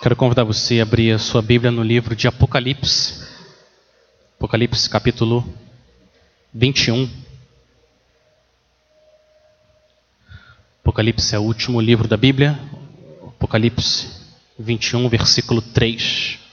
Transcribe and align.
Quero 0.00 0.14
convidar 0.14 0.44
você 0.44 0.78
a 0.78 0.84
abrir 0.84 1.10
a 1.10 1.18
sua 1.18 1.42
Bíblia 1.42 1.72
no 1.72 1.82
livro 1.82 2.14
de 2.14 2.28
Apocalipse. 2.28 3.26
Apocalipse 4.36 4.88
capítulo 4.88 5.44
21. 6.54 7.10
Apocalipse 10.80 11.34
é 11.34 11.38
o 11.38 11.42
último 11.42 11.80
livro 11.80 12.06
da 12.06 12.16
Bíblia. 12.16 12.56
Apocalipse 13.26 14.08
21, 14.56 15.08
versículo 15.08 15.60
3. 15.60 16.47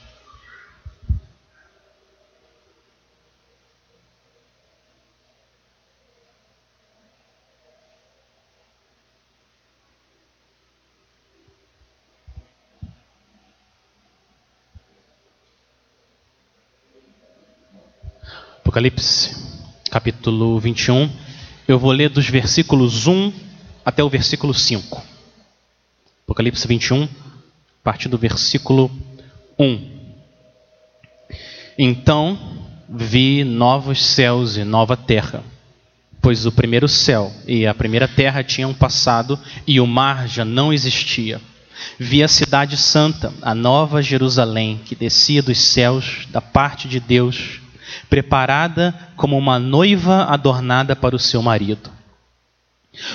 Apocalipse, 18.76 19.34
capítulo 19.90 20.60
21. 20.60 21.08
Eu 21.66 21.78
vou 21.78 21.90
ler 21.92 22.10
dos 22.10 22.28
versículos 22.28 23.06
1 23.06 23.32
até 23.82 24.04
o 24.04 24.10
versículo 24.10 24.52
5. 24.52 25.02
Apocalipse 26.24 26.68
21, 26.68 27.04
a 27.04 27.08
partir 27.82 28.10
do 28.10 28.18
versículo 28.18 28.90
1. 29.58 29.80
Então 31.78 32.38
vi 32.86 33.44
novos 33.44 34.04
céus 34.04 34.58
e 34.58 34.64
nova 34.64 34.94
terra, 34.94 35.42
pois 36.20 36.44
o 36.44 36.52
primeiro 36.52 36.86
céu 36.86 37.32
e 37.46 37.66
a 37.66 37.72
primeira 37.72 38.06
terra 38.06 38.44
tinham 38.44 38.74
passado 38.74 39.40
e 39.66 39.80
o 39.80 39.86
mar 39.86 40.28
já 40.28 40.44
não 40.44 40.70
existia. 40.70 41.40
Vi 41.98 42.22
a 42.22 42.28
cidade 42.28 42.76
santa, 42.76 43.32
a 43.40 43.54
nova 43.54 44.02
Jerusalém, 44.02 44.82
que 44.84 44.94
descia 44.94 45.42
dos 45.42 45.56
céus 45.56 46.28
da 46.30 46.42
parte 46.42 46.86
de 46.86 47.00
Deus 47.00 47.64
preparada 48.08 48.94
como 49.16 49.36
uma 49.36 49.58
noiva 49.58 50.24
adornada 50.24 50.94
para 50.94 51.16
o 51.16 51.18
seu 51.18 51.42
marido. 51.42 51.90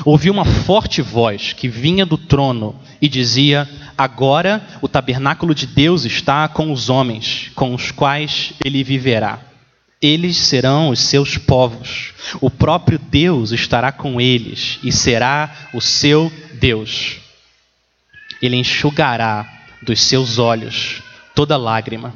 Ouvi 0.05 0.29
uma 0.29 0.45
forte 0.45 1.01
voz 1.01 1.53
que 1.53 1.67
vinha 1.67 2.05
do 2.05 2.17
trono 2.17 2.75
e 3.01 3.09
dizia: 3.09 3.67
Agora 3.97 4.65
o 4.81 4.87
tabernáculo 4.87 5.55
de 5.55 5.65
Deus 5.65 6.05
está 6.05 6.47
com 6.47 6.71
os 6.71 6.89
homens, 6.89 7.51
com 7.55 7.73
os 7.73 7.91
quais 7.91 8.53
ele 8.63 8.83
viverá. 8.83 9.39
Eles 10.01 10.37
serão 10.37 10.89
os 10.89 10.99
seus 10.99 11.37
povos. 11.37 12.13
O 12.39 12.49
próprio 12.49 12.97
Deus 12.97 13.51
estará 13.51 13.91
com 13.91 14.19
eles 14.19 14.79
e 14.83 14.91
será 14.91 15.69
o 15.73 15.81
seu 15.81 16.31
Deus. 16.59 17.17
Ele 18.41 18.55
enxugará 18.55 19.47
dos 19.81 20.01
seus 20.01 20.39
olhos 20.39 21.03
toda 21.35 21.57
lágrima. 21.57 22.13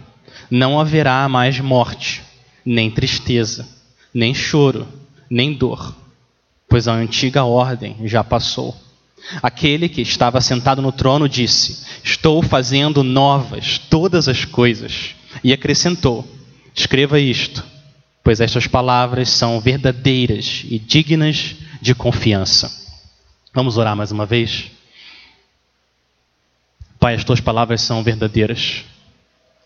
Não 0.50 0.80
haverá 0.80 1.28
mais 1.30 1.60
morte 1.60 2.24
nem 2.66 2.90
tristeza, 2.90 3.68
nem 4.14 4.34
choro, 4.34 4.88
nem 5.30 5.54
dor, 5.54 5.96
pois 6.68 6.88
a 6.88 6.94
antiga 6.94 7.44
ordem 7.44 7.96
já 8.06 8.24
passou. 8.24 8.76
Aquele 9.42 9.90
que 9.90 10.02
estava 10.02 10.42
sentado 10.42 10.82
no 10.82 10.92
trono 10.92 11.30
disse: 11.30 11.86
Estou 12.04 12.42
fazendo 12.42 13.04
novas 13.04 13.78
todas 13.78 14.28
as 14.28 14.46
coisas. 14.46 15.16
E 15.44 15.52
acrescentou: 15.52 16.28
Escreva 16.74 17.20
isto, 17.20 17.64
pois 18.24 18.40
estas 18.40 18.68
palavras 18.68 19.30
são 19.30 19.60
verdadeiras 19.60 20.64
e 20.70 20.80
dignas 20.80 21.56
de 21.82 21.94
confiança. 21.94 22.72
Vamos 23.54 23.78
orar 23.78 23.96
mais 23.96 24.12
uma 24.12 24.26
vez? 24.26 24.72
Pai, 27.00 27.16
as 27.16 27.24
tuas 27.24 27.40
palavras 27.40 27.82
são 27.82 28.04
verdadeiras. 28.04 28.84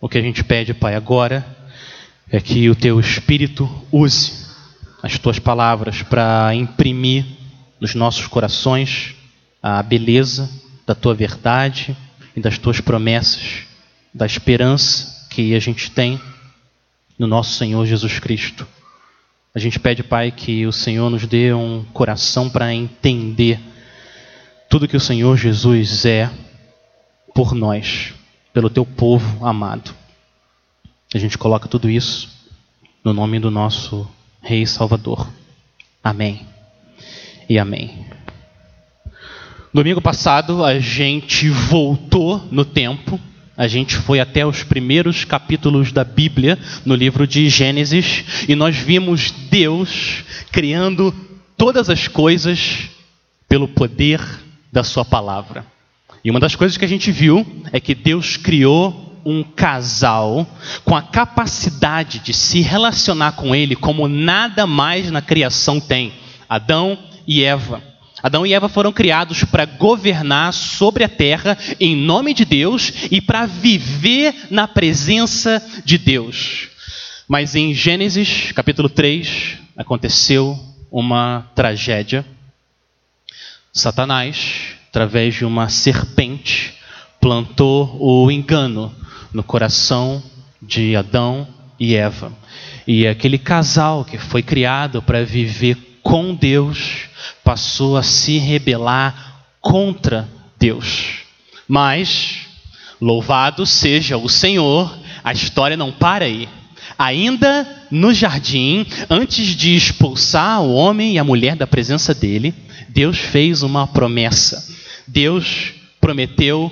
O 0.02 0.08
que 0.08 0.18
a 0.18 0.22
gente 0.22 0.44
pede, 0.44 0.74
Pai, 0.74 0.96
agora 0.96 1.59
é 2.32 2.40
que 2.40 2.70
o 2.70 2.76
teu 2.76 3.00
Espírito 3.00 3.68
use 3.92 4.48
as 5.02 5.18
tuas 5.18 5.40
palavras 5.40 6.04
para 6.04 6.54
imprimir 6.54 7.26
nos 7.80 7.96
nossos 7.96 8.28
corações 8.28 9.16
a 9.64 9.82
beleza 9.82 10.50
da 10.86 10.94
tua 10.94 11.16
verdade 11.16 11.96
e 12.36 12.40
das 12.40 12.58
tuas 12.58 12.80
promessas, 12.80 13.64
da 14.14 14.26
esperança 14.26 15.28
que 15.30 15.56
a 15.56 15.60
gente 15.60 15.90
tem 15.90 16.20
no 17.18 17.26
nosso 17.26 17.56
Senhor 17.56 17.86
Jesus 17.86 18.20
Cristo. 18.20 18.68
A 19.54 19.60
gente 19.60 19.80
pede, 19.80 20.04
Pai, 20.04 20.32
que 20.32 20.68
o 20.68 20.72
Senhor 20.72 21.10
nos 21.10 21.26
dê 21.26 21.52
um 21.54 21.84
coração 21.92 22.50
para 22.50 22.74
entender 22.74 23.60
tudo 24.70 24.88
que 24.88 24.98
o 24.98 25.02
Senhor 25.02 25.36
Jesus 25.36 26.06
é 26.06 26.30
por 27.34 27.56
nós, 27.56 28.14
pelo 28.54 28.70
teu 28.70 28.86
povo 28.86 29.46
amado. 29.46 29.99
A 31.12 31.18
gente 31.18 31.40
coloca 31.40 31.68
tudo 31.68 31.90
isso 31.90 32.30
no 33.04 33.14
nome 33.14 33.40
do 33.40 33.50
nosso 33.50 34.08
Rei 34.44 34.64
Salvador. 34.68 35.28
Amém. 36.04 36.46
E 37.50 37.58
amém. 37.58 38.06
Domingo 39.74 40.00
passado 40.02 40.64
a 40.64 40.78
gente 40.78 41.50
voltou 41.50 42.48
no 42.52 42.64
tempo, 42.64 43.20
a 43.58 43.68
gente 43.68 43.96
foi 43.96 44.20
até 44.20 44.46
os 44.46 44.62
primeiros 44.62 45.26
capítulos 45.26 45.92
da 45.92 46.04
Bíblia, 46.04 46.60
no 46.86 46.94
livro 46.94 47.26
de 47.26 47.50
Gênesis, 47.50 48.46
e 48.48 48.54
nós 48.54 48.76
vimos 48.76 49.32
Deus 49.50 50.24
criando 50.52 51.12
todas 51.58 51.90
as 51.90 52.08
coisas 52.08 52.88
pelo 53.48 53.68
poder 53.68 54.22
da 54.72 54.84
Sua 54.84 55.04
palavra. 55.04 55.66
E 56.24 56.30
uma 56.30 56.40
das 56.40 56.56
coisas 56.56 56.78
que 56.78 56.86
a 56.86 56.88
gente 56.88 57.12
viu 57.12 57.44
é 57.72 57.80
que 57.80 57.96
Deus 57.96 58.38
criou 58.38 59.09
um 59.30 59.44
casal 59.44 60.48
com 60.84 60.96
a 60.96 61.02
capacidade 61.02 62.20
de 62.20 62.34
se 62.34 62.62
relacionar 62.62 63.34
com 63.34 63.56
ele 63.56 63.76
como 63.76 64.08
nada 64.08 64.66
mais 64.66 65.12
na 65.12 65.22
criação 65.22 65.80
tem: 65.80 66.14
Adão 66.50 66.98
e 67.28 67.44
Eva. 67.44 67.82
Adão 68.22 68.46
e 68.46 68.54
Eva 68.54 68.68
foram 68.68 68.92
criados 68.92 69.44
para 69.46 69.66
governar 69.66 70.52
sobre 70.52 71.04
a 71.04 71.10
terra 71.10 71.58
em 71.80 71.96
nome 71.96 72.34
de 72.34 72.44
Deus 72.44 72.92
e 73.10 73.22
para 73.22 73.46
viver 73.46 74.48
na 74.50 74.68
presença 74.68 75.64
de 75.86 75.98
Deus. 75.98 76.70
Mas 77.28 77.56
em 77.56 77.74
Gênesis 77.74 78.52
capítulo 78.52 78.90
3 78.90 79.60
aconteceu 79.78 80.60
uma 80.92 81.50
tragédia. 81.56 82.26
Satanás, 83.72 84.76
através 84.90 85.36
de 85.36 85.46
uma 85.46 85.70
serpente, 85.70 86.74
plantou 87.22 87.96
o 88.00 88.32
engano 88.32 88.94
no 89.34 89.44
coração 89.44 90.22
de 90.62 90.96
Adão 90.96 91.48
e 91.80 91.96
Eva. 91.96 92.32
E 92.88 93.08
aquele 93.08 93.38
casal 93.38 94.04
que 94.04 94.18
foi 94.18 94.42
criado 94.42 95.02
para 95.02 95.24
viver 95.24 96.00
com 96.02 96.34
Deus 96.34 97.08
passou 97.44 97.98
a 97.98 98.04
se 98.04 98.38
rebelar 98.38 99.44
contra 99.62 100.28
Deus. 100.58 101.20
Mas, 101.68 102.48
louvado 103.00 103.66
seja 103.66 104.18
o 104.18 104.28
Senhor, 104.28 104.98
a 105.24 105.32
história 105.32 105.78
não 105.78 105.92
para 105.92 106.26
aí. 106.26 106.50
Ainda 106.98 107.86
no 107.92 108.14
jardim, 108.14 108.86
antes 109.10 109.56
de 109.56 109.76
expulsar 109.76 110.62
o 110.62 110.74
homem 110.74 111.14
e 111.14 111.20
a 111.20 111.24
mulher 111.24 111.56
da 111.56 111.68
presença 111.68 112.14
dele, 112.14 112.54
Deus 112.90 113.18
fez 113.18 113.62
uma 113.62 113.88
promessa. 113.88 114.68
Deus 115.08 115.74
prometeu 116.02 116.72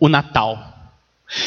o 0.00 0.08
Natal. 0.08 0.67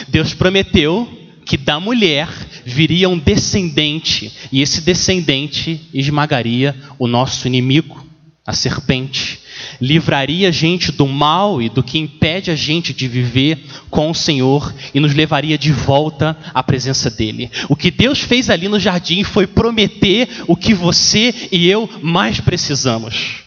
Deus 0.09 0.33
prometeu 0.33 1.21
que 1.45 1.57
da 1.57 1.79
mulher 1.79 2.29
viria 2.65 3.09
um 3.09 3.17
descendente, 3.17 4.31
e 4.51 4.61
esse 4.61 4.81
descendente 4.81 5.81
esmagaria 5.93 6.75
o 6.99 7.07
nosso 7.07 7.47
inimigo, 7.47 8.05
a 8.45 8.53
serpente. 8.53 9.39
Livraria 9.79 10.49
a 10.49 10.51
gente 10.51 10.91
do 10.91 11.07
mal 11.07 11.61
e 11.61 11.69
do 11.69 11.83
que 11.83 11.99
impede 11.99 12.51
a 12.51 12.55
gente 12.55 12.93
de 12.93 13.07
viver 13.07 13.59
com 13.89 14.09
o 14.09 14.15
Senhor 14.15 14.73
e 14.93 14.99
nos 14.99 15.13
levaria 15.13 15.57
de 15.57 15.71
volta 15.71 16.37
à 16.53 16.63
presença 16.63 17.09
dEle. 17.09 17.51
O 17.67 17.75
que 17.75 17.91
Deus 17.91 18.19
fez 18.19 18.49
ali 18.49 18.67
no 18.67 18.79
jardim 18.79 19.23
foi 19.23 19.45
prometer 19.45 20.27
o 20.47 20.55
que 20.55 20.73
você 20.73 21.49
e 21.51 21.67
eu 21.67 21.89
mais 22.01 22.39
precisamos, 22.39 23.43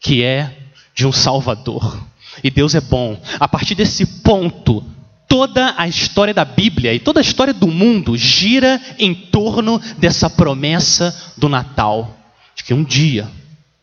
que 0.00 0.22
é 0.22 0.56
de 0.94 1.06
um 1.06 1.12
Salvador. 1.12 2.00
E 2.44 2.50
Deus 2.50 2.74
é 2.74 2.80
bom. 2.80 3.20
A 3.40 3.48
partir 3.48 3.74
desse 3.74 4.04
ponto, 4.22 4.84
toda 5.28 5.74
a 5.76 5.88
história 5.88 6.32
da 6.32 6.44
Bíblia 6.44 6.94
e 6.94 6.98
toda 6.98 7.20
a 7.20 7.22
história 7.22 7.52
do 7.52 7.66
mundo 7.66 8.16
gira 8.16 8.80
em 8.98 9.14
torno 9.14 9.80
dessa 9.98 10.30
promessa 10.30 11.32
do 11.36 11.48
Natal, 11.48 12.16
de 12.54 12.64
que 12.64 12.74
um 12.74 12.84
dia 12.84 13.28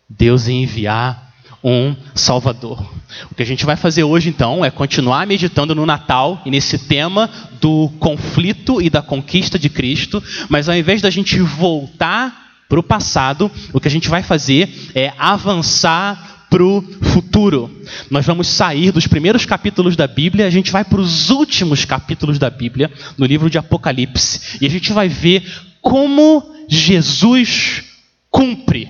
Deus 0.10 0.48
ia 0.48 0.56
enviar 0.56 1.34
um 1.64 1.96
Salvador. 2.14 2.86
O 3.32 3.36
que 3.36 3.44
a 3.44 3.46
gente 3.46 3.66
vai 3.66 3.76
fazer 3.76 4.04
hoje 4.04 4.30
então 4.30 4.66
é 4.66 4.70
continuar 4.70 5.26
meditando 5.26 5.74
no 5.74 5.86
Natal 5.86 6.42
e 6.46 6.52
nesse 6.52 6.78
tema 6.78 7.30
do 7.62 7.90
conflito 8.00 8.82
e 8.82 8.90
da 8.90 9.02
conquista 9.02 9.58
de 9.58 9.70
Cristo, 9.70 10.22
mas 10.50 10.68
ao 10.68 10.76
invés 10.76 11.02
da 11.02 11.10
gente 11.10 11.40
voltar 11.40 12.44
para 12.68 12.80
o 12.80 12.84
passado, 12.84 13.52
o 13.72 13.80
que 13.80 13.88
a 13.88 13.92
gente 13.92 14.10
vai 14.10 14.24
fazer 14.24 14.92
é 14.96 15.14
avançar 15.18 16.33
para 16.54 16.64
o 16.64 16.84
futuro. 17.02 17.68
Nós 18.12 18.28
vamos 18.28 18.48
sair 18.48 18.92
dos 18.92 19.08
primeiros 19.08 19.44
capítulos 19.44 19.96
da 19.96 20.06
Bíblia, 20.06 20.46
a 20.46 20.52
gente 20.52 20.72
vai 20.72 20.86
para 20.86 21.02
os 21.02 21.32
últimos 21.32 21.84
capítulos 21.84 22.38
da 22.38 22.48
Bíblia, 22.48 22.92
no 23.18 23.26
livro 23.26 23.50
de 23.50 23.58
Apocalipse, 23.58 24.60
e 24.62 24.68
a 24.68 24.70
gente 24.70 24.94
vai 24.94 25.10
ver 25.10 25.44
como 25.82 26.54
Jesus 26.70 27.84
cumpre 28.30 28.88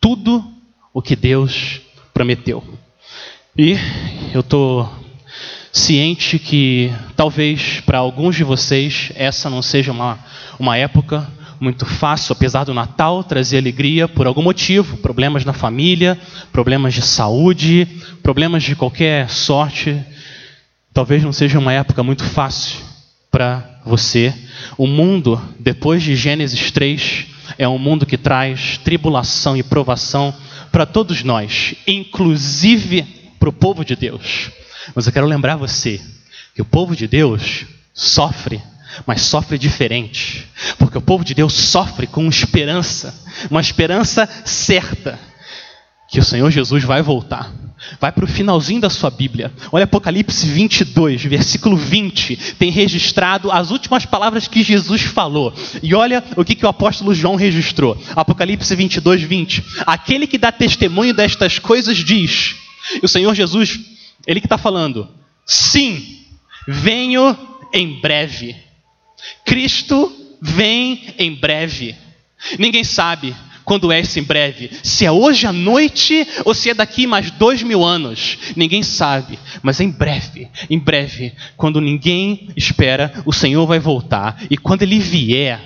tudo 0.00 0.42
o 0.94 1.02
que 1.02 1.14
Deus 1.14 1.82
prometeu. 2.14 2.64
E 3.58 3.76
eu 4.32 4.40
estou 4.40 4.90
ciente 5.70 6.38
que 6.38 6.90
talvez 7.14 7.80
para 7.80 7.98
alguns 7.98 8.36
de 8.36 8.42
vocês 8.42 9.12
essa 9.14 9.50
não 9.50 9.60
seja 9.60 9.92
uma, 9.92 10.18
uma 10.58 10.78
época 10.78 11.30
muito 11.60 11.86
fácil, 11.86 12.32
apesar 12.32 12.64
do 12.64 12.74
Natal 12.74 13.24
trazer 13.24 13.58
alegria 13.58 14.06
por 14.06 14.26
algum 14.26 14.42
motivo, 14.42 14.96
problemas 14.98 15.44
na 15.44 15.52
família, 15.52 16.18
problemas 16.52 16.94
de 16.94 17.02
saúde, 17.02 17.86
problemas 18.22 18.62
de 18.62 18.76
qualquer 18.76 19.30
sorte. 19.30 20.02
Talvez 20.92 21.22
não 21.22 21.32
seja 21.32 21.58
uma 21.58 21.72
época 21.72 22.02
muito 22.02 22.24
fácil 22.24 22.78
para 23.30 23.80
você. 23.84 24.34
O 24.76 24.86
mundo, 24.86 25.40
depois 25.58 26.02
de 26.02 26.16
Gênesis 26.16 26.70
3, 26.70 27.26
é 27.58 27.68
um 27.68 27.78
mundo 27.78 28.06
que 28.06 28.16
traz 28.16 28.78
tribulação 28.78 29.56
e 29.56 29.62
provação 29.62 30.34
para 30.72 30.86
todos 30.86 31.22
nós, 31.22 31.74
inclusive 31.86 33.02
para 33.38 33.48
o 33.48 33.52
povo 33.52 33.84
de 33.84 33.94
Deus. 33.94 34.50
Mas 34.94 35.06
eu 35.06 35.12
quero 35.12 35.26
lembrar 35.26 35.56
você 35.56 36.00
que 36.54 36.62
o 36.62 36.64
povo 36.64 36.96
de 36.96 37.06
Deus 37.06 37.66
sofre 37.92 38.60
mas 39.06 39.22
sofre 39.22 39.58
diferente, 39.58 40.46
porque 40.78 40.98
o 40.98 41.02
povo 41.02 41.24
de 41.24 41.34
Deus 41.34 41.52
sofre 41.52 42.06
com 42.06 42.26
esperança, 42.28 43.14
uma 43.50 43.60
esperança 43.60 44.28
certa 44.44 45.18
que 46.08 46.20
o 46.20 46.24
Senhor 46.24 46.50
Jesus 46.50 46.84
vai 46.84 47.02
voltar. 47.02 47.52
Vai 48.00 48.10
para 48.10 48.24
o 48.24 48.28
finalzinho 48.28 48.80
da 48.80 48.90
sua 48.90 49.10
Bíblia. 49.10 49.52
Olha 49.70 49.84
Apocalipse 49.84 50.46
22, 50.46 51.24
versículo 51.24 51.76
20. 51.76 52.54
Tem 52.58 52.70
registrado 52.70 53.50
as 53.50 53.70
últimas 53.70 54.06
palavras 54.06 54.48
que 54.48 54.62
Jesus 54.62 55.02
falou. 55.02 55.52
E 55.82 55.94
olha 55.94 56.24
o 56.36 56.44
que, 56.44 56.54
que 56.54 56.64
o 56.64 56.68
apóstolo 56.68 57.14
João 57.14 57.36
registrou. 57.36 58.00
Apocalipse 58.14 58.74
22, 58.74 59.22
20. 59.22 59.64
Aquele 59.86 60.26
que 60.26 60.38
dá 60.38 60.50
testemunho 60.50 61.14
destas 61.14 61.58
coisas 61.58 61.98
diz. 61.98 62.56
E 63.02 63.04
o 63.04 63.08
Senhor 63.08 63.34
Jesus, 63.34 63.78
ele 64.26 64.40
que 64.40 64.46
está 64.46 64.58
falando. 64.58 65.08
Sim, 65.44 66.02
venho 66.66 67.36
em 67.72 68.00
breve. 68.00 68.65
Cristo 69.44 70.12
vem 70.40 71.14
em 71.18 71.34
breve. 71.34 71.94
Ninguém 72.58 72.84
sabe 72.84 73.34
quando 73.66 73.90
é 73.90 74.00
esse 74.00 74.20
em 74.20 74.22
breve. 74.22 74.70
Se 74.82 75.04
é 75.04 75.10
hoje 75.10 75.46
à 75.46 75.52
noite 75.52 76.26
ou 76.44 76.54
se 76.54 76.70
é 76.70 76.74
daqui 76.74 77.06
mais 77.06 77.30
dois 77.32 77.62
mil 77.62 77.84
anos. 77.84 78.38
Ninguém 78.54 78.82
sabe. 78.82 79.38
Mas 79.62 79.80
em 79.80 79.90
breve, 79.90 80.48
em 80.70 80.78
breve, 80.78 81.34
quando 81.56 81.80
ninguém 81.80 82.48
espera, 82.56 83.12
o 83.26 83.32
Senhor 83.32 83.66
vai 83.66 83.80
voltar. 83.80 84.40
E 84.48 84.56
quando 84.56 84.82
Ele 84.82 85.00
vier, 85.00 85.60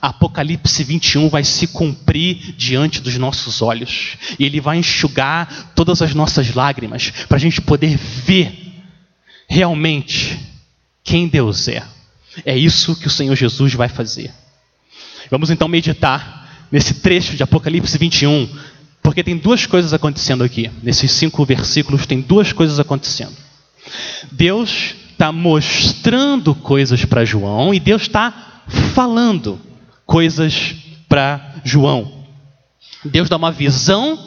Apocalipse 0.00 0.82
21 0.82 1.28
vai 1.28 1.44
se 1.44 1.66
cumprir 1.68 2.54
diante 2.56 3.00
dos 3.00 3.16
nossos 3.18 3.60
olhos. 3.60 4.16
E 4.38 4.44
Ele 4.44 4.60
vai 4.60 4.78
enxugar 4.78 5.72
todas 5.74 6.00
as 6.00 6.14
nossas 6.14 6.54
lágrimas 6.54 7.10
para 7.28 7.36
a 7.36 7.40
gente 7.40 7.60
poder 7.60 7.96
ver 7.98 8.52
realmente 9.46 10.38
quem 11.04 11.28
Deus 11.28 11.68
é. 11.68 11.82
É 12.44 12.56
isso 12.56 12.96
que 12.96 13.06
o 13.06 13.10
Senhor 13.10 13.34
Jesus 13.34 13.74
vai 13.74 13.88
fazer. 13.88 14.32
Vamos 15.30 15.50
então 15.50 15.68
meditar 15.68 16.66
nesse 16.70 16.94
trecho 16.94 17.36
de 17.36 17.42
Apocalipse 17.42 17.96
21, 17.98 18.48
porque 19.02 19.22
tem 19.22 19.36
duas 19.36 19.66
coisas 19.66 19.92
acontecendo 19.92 20.44
aqui. 20.44 20.70
Nesses 20.82 21.10
cinco 21.12 21.44
versículos, 21.44 22.06
tem 22.06 22.20
duas 22.20 22.52
coisas 22.52 22.78
acontecendo. 22.78 23.36
Deus 24.30 24.94
está 25.12 25.32
mostrando 25.32 26.54
coisas 26.54 27.04
para 27.04 27.24
João 27.24 27.74
e 27.74 27.80
Deus 27.80 28.02
está 28.02 28.62
falando 28.94 29.60
coisas 30.06 30.74
para 31.08 31.56
João. 31.64 32.24
Deus 33.04 33.28
dá 33.28 33.36
uma 33.36 33.52
visão 33.52 34.18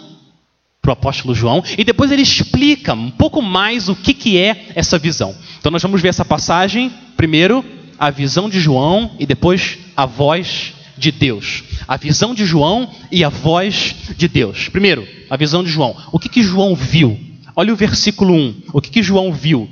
para 0.82 0.90
o 0.90 0.94
apóstolo 0.94 1.34
João 1.34 1.64
e 1.78 1.84
depois 1.84 2.12
ele 2.12 2.22
explica 2.22 2.94
um 2.94 3.10
pouco 3.10 3.42
mais 3.42 3.88
o 3.88 3.96
que, 3.96 4.14
que 4.14 4.38
é 4.38 4.72
essa 4.76 5.00
visão. 5.00 5.36
Então 5.60 5.72
nós 5.72 5.82
vamos 5.82 6.02
ver 6.02 6.10
essa 6.10 6.26
passagem 6.26 6.92
primeiro 7.16 7.64
a 7.98 8.10
visão 8.10 8.50
de 8.50 8.60
João 8.60 9.12
e 9.20 9.26
depois 9.26 9.78
a 9.96 10.06
voz 10.06 10.74
de 10.98 11.12
Deus. 11.12 11.64
A 11.88 11.98
visão 11.98 12.34
de 12.34 12.46
João 12.46 12.90
e 13.12 13.24
a 13.24 13.30
voz 13.30 13.96
de 14.18 14.28
Deus. 14.28 14.70
Primeiro, 14.70 15.08
a 15.30 15.38
visão 15.38 15.64
de 15.64 15.70
João. 15.70 15.96
O 16.12 16.20
que, 16.20 16.30
que 16.30 16.44
João 16.44 16.76
viu? 16.76 17.20
Olha 17.56 17.74
o 17.74 17.78
versículo 17.78 18.34
1. 18.34 18.64
O 18.74 18.82
que, 18.82 18.90
que 18.90 19.04
João 19.04 19.32
viu? 19.32 19.70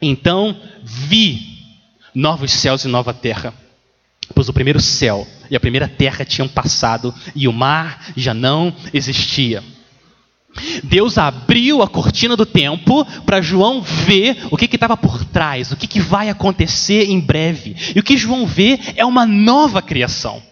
Então 0.00 0.56
vi 0.82 1.58
novos 2.14 2.52
céus 2.52 2.84
e 2.84 2.88
nova 2.88 3.14
terra. 3.14 3.54
Pois 4.34 4.48
o 4.48 4.52
primeiro 4.52 4.80
céu 4.80 5.26
e 5.50 5.56
a 5.56 5.60
primeira 5.60 5.86
terra 5.86 6.24
tinham 6.24 6.48
passado 6.48 7.14
e 7.34 7.46
o 7.46 7.52
mar 7.52 8.12
já 8.16 8.32
não 8.32 8.74
existia. 8.92 9.62
Deus 10.84 11.18
abriu 11.18 11.82
a 11.82 11.88
cortina 11.88 12.36
do 12.36 12.46
tempo 12.46 13.04
para 13.24 13.40
João 13.40 13.80
ver 13.80 14.36
o 14.50 14.56
que 14.56 14.66
estava 14.66 14.96
por 14.96 15.24
trás, 15.24 15.72
o 15.72 15.76
que, 15.76 15.86
que 15.86 16.00
vai 16.00 16.28
acontecer 16.28 17.10
em 17.10 17.18
breve. 17.18 17.76
E 17.94 17.98
o 17.98 18.02
que 18.02 18.16
João 18.16 18.46
vê 18.46 18.78
é 18.96 19.04
uma 19.04 19.26
nova 19.26 19.80
criação. 19.80 20.42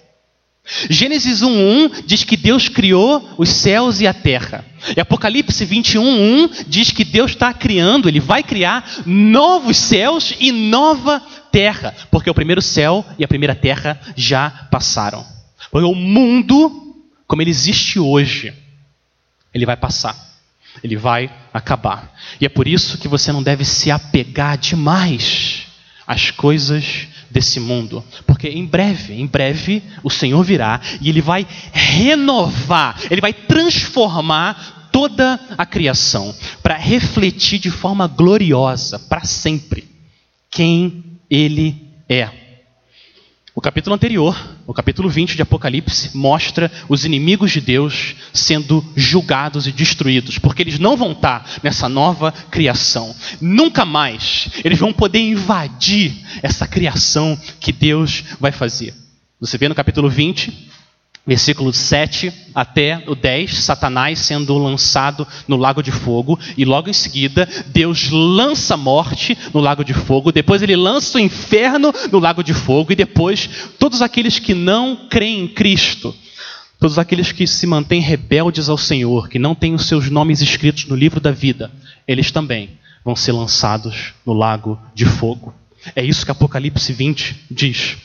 Gênesis 0.89 1.43
1:1 1.43 2.05
diz 2.07 2.23
que 2.23 2.37
Deus 2.37 2.69
criou 2.69 3.29
os 3.37 3.49
céus 3.49 4.01
e 4.01 4.07
a 4.07 4.15
terra. 4.15 4.65
E 4.97 5.01
Apocalipse 5.01 5.65
21:1 5.67 6.65
diz 6.69 6.91
que 6.91 7.05
Deus 7.05 7.33
está 7.33 7.53
criando, 7.53 8.09
Ele 8.09 8.21
vai 8.21 8.43
criar 8.43 8.89
novos 9.05 9.77
céus 9.77 10.35
e 10.39 10.53
nova 10.53 11.21
terra, 11.51 11.95
porque 12.11 12.31
o 12.31 12.35
primeiro 12.35 12.63
céu 12.63 13.05
e 13.19 13.25
a 13.25 13.29
primeira 13.29 13.55
terra 13.55 14.01
já 14.17 14.51
passaram. 14.71 15.25
Porque 15.71 15.87
o 15.87 15.95
mundo, 15.95 16.95
como 17.27 17.43
ele 17.43 17.51
existe 17.51 17.99
hoje, 17.99 18.53
ele 19.55 19.67
vai 19.67 19.77
passar. 19.77 20.17
Ele 20.83 20.97
vai 20.97 21.31
acabar. 21.53 22.15
E 22.41 22.47
é 22.47 22.49
por 22.49 22.69
isso 22.69 22.99
que 22.99 23.09
você 23.09 23.33
não 23.33 23.43
deve 23.43 23.65
se 23.65 23.91
apegar 23.91 24.57
demais 24.57 25.67
às 26.07 26.31
coisas 26.31 27.09
desse 27.31 27.61
mundo, 27.61 28.05
porque 28.27 28.49
em 28.49 28.67
breve, 28.67 29.15
em 29.15 29.27
breve, 29.27 29.83
o 30.03 30.11
Senhor 30.11 30.43
virá 30.43 30.81
e 31.01 31.09
ele 31.09 31.21
vai 31.21 31.47
renovar, 31.73 32.99
ele 33.09 33.21
vai 33.21 33.33
transformar 33.33 34.89
toda 34.91 35.39
a 35.57 35.65
criação 35.65 36.35
para 36.63 36.77
refletir 36.77 37.61
de 37.61 37.71
forma 37.71 38.09
gloriosa 38.09 38.99
para 38.99 39.25
sempre 39.25 39.89
quem 40.51 41.05
ele 41.31 41.89
é. 42.09 42.29
O 43.53 43.61
capítulo 43.61 43.97
anterior, 43.97 44.39
o 44.65 44.73
capítulo 44.73 45.09
20 45.09 45.35
de 45.35 45.43
Apocalipse, 45.43 46.17
mostra 46.17 46.71
os 46.89 47.05
inimigos 47.05 47.51
de 47.51 47.61
Deus 47.61 48.15
sendo 48.33 48.85
julgados 48.95 49.67
e 49.67 49.73
destruídos, 49.73 50.39
porque 50.39 50.63
eles 50.63 50.79
não 50.79 50.97
vão 50.97 51.11
estar 51.13 51.45
nessa 51.61 51.89
nova 51.89 52.31
criação. 52.31 53.15
Nunca 53.41 53.85
mais 53.85 54.49
eles 54.65 54.79
vão 54.79 54.93
poder 54.93 55.19
invadir 55.19 56.15
essa 56.43 56.67
criação 56.69 57.37
que 57.59 57.73
Deus 57.73 58.23
vai 58.39 58.53
fazer. 58.53 58.95
Você 59.41 59.59
vê 59.59 59.69
no 59.69 59.75
capítulo 59.75 60.09
20, 60.09 60.71
versículo 61.27 61.73
7 61.73 62.33
até 62.55 63.05
o 63.07 63.15
10, 63.15 63.59
Satanás 63.59 64.19
sendo 64.19 64.57
lançado 64.59 65.27
no 65.47 65.57
lago 65.57 65.83
de 65.83 65.93
fogo, 65.93 66.39
e 66.57 66.65
logo 66.65 66.89
em 66.89 66.93
seguida, 66.93 67.49
Deus 67.67 68.11
lança 68.11 68.75
a 68.75 68.77
morte 68.77 69.37
no 69.53 69.61
lago 69.61 69.85
de 69.85 69.95
fogo, 69.95 70.33
depois 70.33 70.63
ele 70.63 70.77
lança 70.77 71.19
o 71.19 71.21
inferno 71.21 71.93
no 72.11 72.19
lago 72.19 72.43
de 72.43 72.55
fogo, 72.55 72.93
e 72.93 72.97
depois 72.97 73.49
todos 73.79 74.03
aqueles 74.03 74.39
que 74.39 74.55
não 74.55 74.97
creem 75.09 75.43
em 75.43 75.49
Cristo, 75.49 76.15
todos 76.79 76.99
aqueles 76.99 77.31
que 77.31 77.47
se 77.47 77.67
mantêm 77.67 78.01
rebeldes 78.01 78.69
ao 78.69 78.79
Senhor, 78.79 79.29
que 79.29 79.39
não 79.39 79.55
têm 79.55 79.75
os 79.75 79.87
seus 79.87 80.11
nomes 80.11 80.41
escritos 80.41 80.87
no 80.87 80.97
livro 80.97 81.21
da 81.21 81.31
vida, 81.31 81.71
eles 82.09 82.31
também 82.31 82.71
vão 83.05 83.15
ser 83.15 83.33
lançados 83.33 84.15
no 84.25 84.33
lago 84.33 84.81
de 84.95 85.05
fogo. 85.05 85.55
É 85.95 86.05
isso 86.05 86.25
que 86.25 86.31
Apocalipse 86.31 86.93
20 86.93 87.47
diz. 87.51 87.97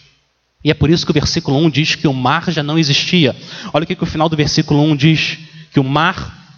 E 0.66 0.72
é 0.72 0.74
por 0.74 0.90
isso 0.90 1.06
que 1.06 1.12
o 1.12 1.14
versículo 1.14 1.60
1 1.60 1.70
diz 1.70 1.94
que 1.94 2.08
o 2.08 2.14
mar 2.14 2.50
já 2.50 2.64
não 2.64 2.76
existia. 2.76 3.36
Olha 3.72 3.84
o 3.84 3.86
que, 3.86 3.96
que 3.96 4.04
o 4.04 4.08
final 4.08 4.28
do 4.28 4.36
versículo 4.36 4.82
1 4.82 4.96
diz: 4.96 5.38
que 5.72 5.80
o 5.80 5.84
mar 5.84 6.58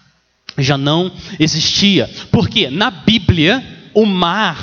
já 0.57 0.77
não 0.77 1.11
existia. 1.37 2.09
Porque 2.31 2.69
na 2.69 2.89
Bíblia, 2.89 3.61
o 3.93 4.05
mar 4.05 4.57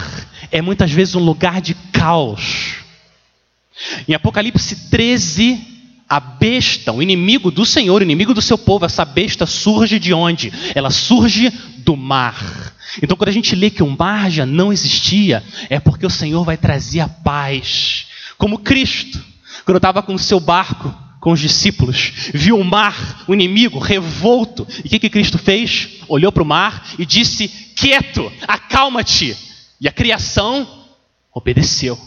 é 0.51 0.63
muitas 0.63 0.91
vezes 0.91 1.15
um 1.15 1.23
lugar 1.23 1.61
de 1.61 1.75
caos. 1.93 2.77
Em 4.09 4.15
Apocalipse 4.15 4.89
13, 4.89 5.61
a 6.09 6.19
besta, 6.19 6.91
o 6.91 7.03
inimigo 7.03 7.51
do 7.51 7.67
Senhor, 7.67 8.01
o 8.01 8.05
inimigo 8.05 8.33
do 8.33 8.41
seu 8.41 8.57
povo, 8.57 8.87
essa 8.87 9.05
besta 9.05 9.45
surge 9.45 9.99
de 9.99 10.15
onde? 10.15 10.51
Ela 10.75 10.91
surge 10.91 11.53
do 11.85 11.95
mar. 11.95 12.73
Então, 13.03 13.15
quando 13.15 13.29
a 13.29 13.33
gente 13.33 13.55
lê 13.55 13.69
que 13.69 13.83
o 13.83 13.91
mar 13.91 14.31
já 14.31 14.47
não 14.47 14.73
existia, 14.73 15.45
é 15.69 15.79
porque 15.79 16.07
o 16.07 16.11
Senhor 16.11 16.43
vai 16.45 16.57
trazer 16.57 17.01
a 17.01 17.09
paz, 17.09 18.07
como 18.39 18.61
Cristo 18.61 19.34
quando 19.65 19.77
estava 19.77 20.03
com 20.03 20.15
o 20.15 20.19
seu 20.19 20.39
barco, 20.39 20.95
com 21.21 21.33
os 21.33 21.41
discípulos, 21.41 22.13
viu 22.35 22.59
o 22.59 22.65
mar, 22.65 23.25
o 23.27 23.33
inimigo, 23.33 23.79
revolto. 23.79 24.67
E 24.85 24.87
o 24.87 24.91
que, 24.91 24.99
que 24.99 25.11
Cristo 25.11 25.39
fez? 25.39 26.01
Olhou 26.07 26.31
para 26.31 26.43
o 26.43 26.47
mar 26.47 26.87
e 26.99 27.07
disse: 27.07 27.49
Quieto, 27.49 28.31
acalma-te. 28.47 29.37
E 29.81 29.89
a 29.89 29.93
criação 29.93 30.69
obedeceu. 31.33 31.99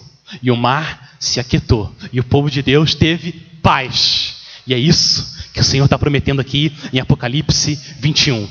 E 0.41 0.51
o 0.51 0.55
mar 0.55 1.15
se 1.19 1.39
aquietou. 1.39 1.93
E 2.13 2.19
o 2.19 2.23
povo 2.23 2.49
de 2.51 2.61
Deus 2.61 2.93
teve 2.93 3.31
paz. 3.61 4.35
E 4.67 4.73
é 4.73 4.77
isso 4.77 5.35
que 5.53 5.61
o 5.61 5.63
Senhor 5.63 5.85
está 5.85 5.97
prometendo 5.97 6.39
aqui 6.39 6.71
em 6.93 6.99
Apocalipse 6.99 7.75
21. 7.99 8.47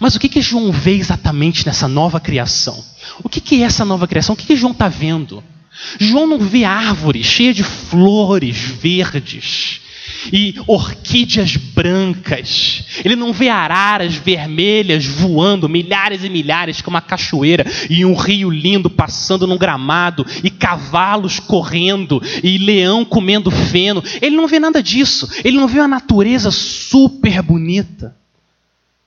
Mas 0.00 0.14
o 0.14 0.20
que, 0.20 0.28
que 0.28 0.40
João 0.40 0.72
vê 0.72 0.96
exatamente 0.96 1.66
nessa 1.66 1.88
nova 1.88 2.20
criação? 2.20 2.82
O 3.22 3.28
que, 3.28 3.40
que 3.40 3.62
é 3.62 3.66
essa 3.66 3.84
nova 3.84 4.06
criação? 4.06 4.34
O 4.34 4.36
que, 4.36 4.46
que 4.46 4.56
João 4.56 4.72
está 4.72 4.88
vendo? 4.88 5.42
João 5.98 6.26
não 6.26 6.38
vê 6.38 6.64
árvores 6.64 7.26
cheias 7.26 7.56
de 7.56 7.64
flores 7.64 8.56
verdes 8.56 9.80
e 10.30 10.54
orquídeas 10.66 11.56
brancas. 11.56 12.84
Ele 13.04 13.16
não 13.16 13.32
vê 13.32 13.48
araras 13.48 14.14
vermelhas 14.14 15.04
voando, 15.04 15.68
milhares 15.68 16.22
e 16.22 16.28
milhares, 16.28 16.80
como 16.80 16.96
uma 16.96 17.00
cachoeira, 17.00 17.64
e 17.88 18.04
um 18.04 18.14
rio 18.14 18.50
lindo 18.50 18.90
passando 18.90 19.46
num 19.46 19.56
gramado, 19.56 20.26
e 20.44 20.50
cavalos 20.50 21.40
correndo, 21.40 22.22
e 22.42 22.58
leão 22.58 23.04
comendo 23.04 23.50
feno. 23.50 24.02
Ele 24.20 24.36
não 24.36 24.46
vê 24.46 24.60
nada 24.60 24.82
disso. 24.82 25.28
Ele 25.44 25.56
não 25.56 25.66
vê 25.66 25.80
uma 25.80 25.88
natureza 25.88 26.50
super 26.50 27.42
bonita. 27.42 28.14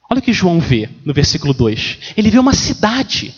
Olha 0.09 0.19
o 0.19 0.21
que 0.21 0.33
João 0.33 0.59
vê 0.59 0.89
no 1.03 1.13
versículo 1.13 1.53
2. 1.53 1.97
Ele 2.17 2.29
vê 2.29 2.39
uma 2.39 2.53
cidade. 2.53 3.33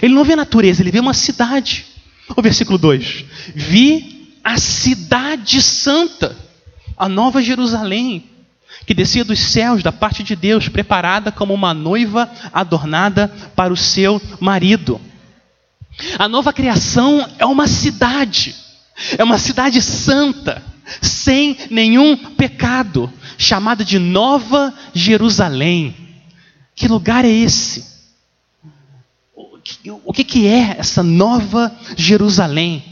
Ele 0.00 0.14
não 0.14 0.24
vê 0.24 0.36
natureza, 0.36 0.82
ele 0.82 0.90
vê 0.90 1.00
uma 1.00 1.14
cidade. 1.14 1.86
O 2.36 2.42
versículo 2.42 2.78
2: 2.78 3.24
Vi 3.54 4.36
a 4.42 4.56
cidade 4.58 5.60
santa, 5.62 6.36
a 6.96 7.08
nova 7.08 7.42
Jerusalém, 7.42 8.24
que 8.86 8.94
descia 8.94 9.24
dos 9.24 9.38
céus 9.38 9.82
da 9.82 9.92
parte 9.92 10.22
de 10.22 10.34
Deus, 10.34 10.68
preparada 10.68 11.30
como 11.30 11.54
uma 11.54 11.74
noiva 11.74 12.30
adornada 12.52 13.28
para 13.54 13.72
o 13.72 13.76
seu 13.76 14.20
marido. 14.40 15.00
A 16.18 16.28
nova 16.28 16.52
criação 16.52 17.28
é 17.38 17.46
uma 17.46 17.66
cidade, 17.66 18.54
é 19.16 19.22
uma 19.22 19.38
cidade 19.38 19.80
santa, 19.82 20.62
sem 21.00 21.56
nenhum 21.70 22.16
pecado, 22.16 23.12
chamada 23.38 23.84
de 23.84 23.98
Nova 23.98 24.74
Jerusalém. 24.94 25.94
Que 26.74 26.88
lugar 26.88 27.24
é 27.24 27.30
esse? 27.30 27.91
O 30.04 30.12
que, 30.12 30.24
que 30.24 30.46
é 30.46 30.76
essa 30.78 31.02
nova 31.02 31.74
Jerusalém? 31.96 32.82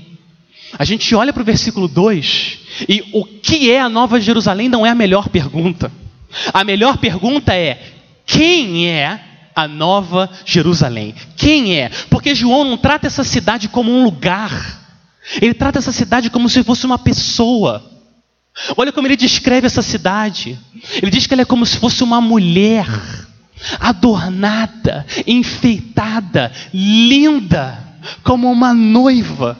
A 0.78 0.84
gente 0.84 1.14
olha 1.14 1.32
para 1.32 1.42
o 1.42 1.46
versículo 1.46 1.88
2 1.88 2.58
e 2.88 3.04
o 3.12 3.24
que 3.24 3.70
é 3.70 3.80
a 3.80 3.88
nova 3.88 4.20
Jerusalém 4.20 4.68
não 4.68 4.86
é 4.86 4.90
a 4.90 4.94
melhor 4.94 5.28
pergunta. 5.28 5.90
A 6.52 6.62
melhor 6.62 6.98
pergunta 6.98 7.54
é: 7.54 7.82
quem 8.24 8.88
é 8.88 9.20
a 9.54 9.66
nova 9.66 10.30
Jerusalém? 10.44 11.14
Quem 11.36 11.76
é? 11.76 11.90
Porque 12.08 12.34
João 12.34 12.64
não 12.64 12.76
trata 12.76 13.06
essa 13.06 13.24
cidade 13.24 13.68
como 13.68 13.90
um 13.90 14.04
lugar, 14.04 14.80
ele 15.40 15.54
trata 15.54 15.78
essa 15.78 15.92
cidade 15.92 16.30
como 16.30 16.48
se 16.48 16.62
fosse 16.62 16.86
uma 16.86 16.98
pessoa. 16.98 17.84
Olha 18.76 18.92
como 18.92 19.06
ele 19.06 19.16
descreve 19.16 19.66
essa 19.66 19.82
cidade. 19.82 20.58
Ele 21.00 21.10
diz 21.10 21.26
que 21.26 21.34
ela 21.34 21.42
é 21.42 21.46
como 21.46 21.64
se 21.64 21.78
fosse 21.78 22.02
uma 22.02 22.20
mulher 22.20 22.86
adornada, 23.78 25.06
enfeitada, 25.26 26.52
linda, 26.72 27.78
como 28.22 28.50
uma 28.50 28.72
noiva, 28.72 29.58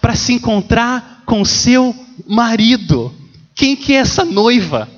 para 0.00 0.14
se 0.14 0.34
encontrar 0.34 1.22
com 1.24 1.44
seu 1.44 1.94
marido. 2.26 3.14
Quem 3.54 3.76
que 3.76 3.94
é 3.94 3.96
essa 3.96 4.24
noiva? 4.24 4.88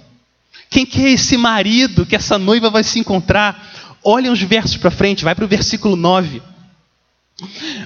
Quem 0.70 0.86
que 0.86 1.04
é 1.04 1.10
esse 1.10 1.36
marido 1.36 2.06
que 2.06 2.16
essa 2.16 2.38
noiva 2.38 2.70
vai 2.70 2.82
se 2.82 2.98
encontrar? 2.98 3.70
Olhem 4.02 4.30
os 4.30 4.40
versos 4.40 4.76
para 4.76 4.90
frente, 4.90 5.24
vai 5.24 5.34
para 5.34 5.44
o 5.44 5.48
versículo 5.48 5.96
9. 5.96 6.42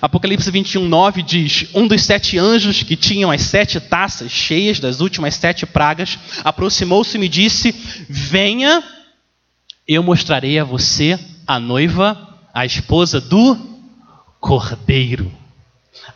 Apocalipse 0.00 0.50
21, 0.50 0.86
9 0.86 1.22
diz: 1.22 1.66
Um 1.74 1.86
dos 1.86 2.02
sete 2.02 2.38
anjos 2.38 2.82
que 2.82 2.96
tinham 2.96 3.30
as 3.30 3.42
sete 3.42 3.80
taças 3.80 4.30
cheias 4.30 4.80
das 4.80 5.00
últimas 5.00 5.34
sete 5.34 5.64
pragas 5.64 6.18
aproximou-se 6.44 7.16
e 7.16 7.20
me 7.20 7.28
disse: 7.28 7.74
Venha 8.08 8.82
eu 9.86 10.02
mostrarei 10.02 10.58
a 10.58 10.64
você 10.64 11.18
a 11.46 11.60
noiva, 11.60 12.38
a 12.52 12.66
esposa 12.66 13.20
do 13.20 13.56
cordeiro. 14.40 15.30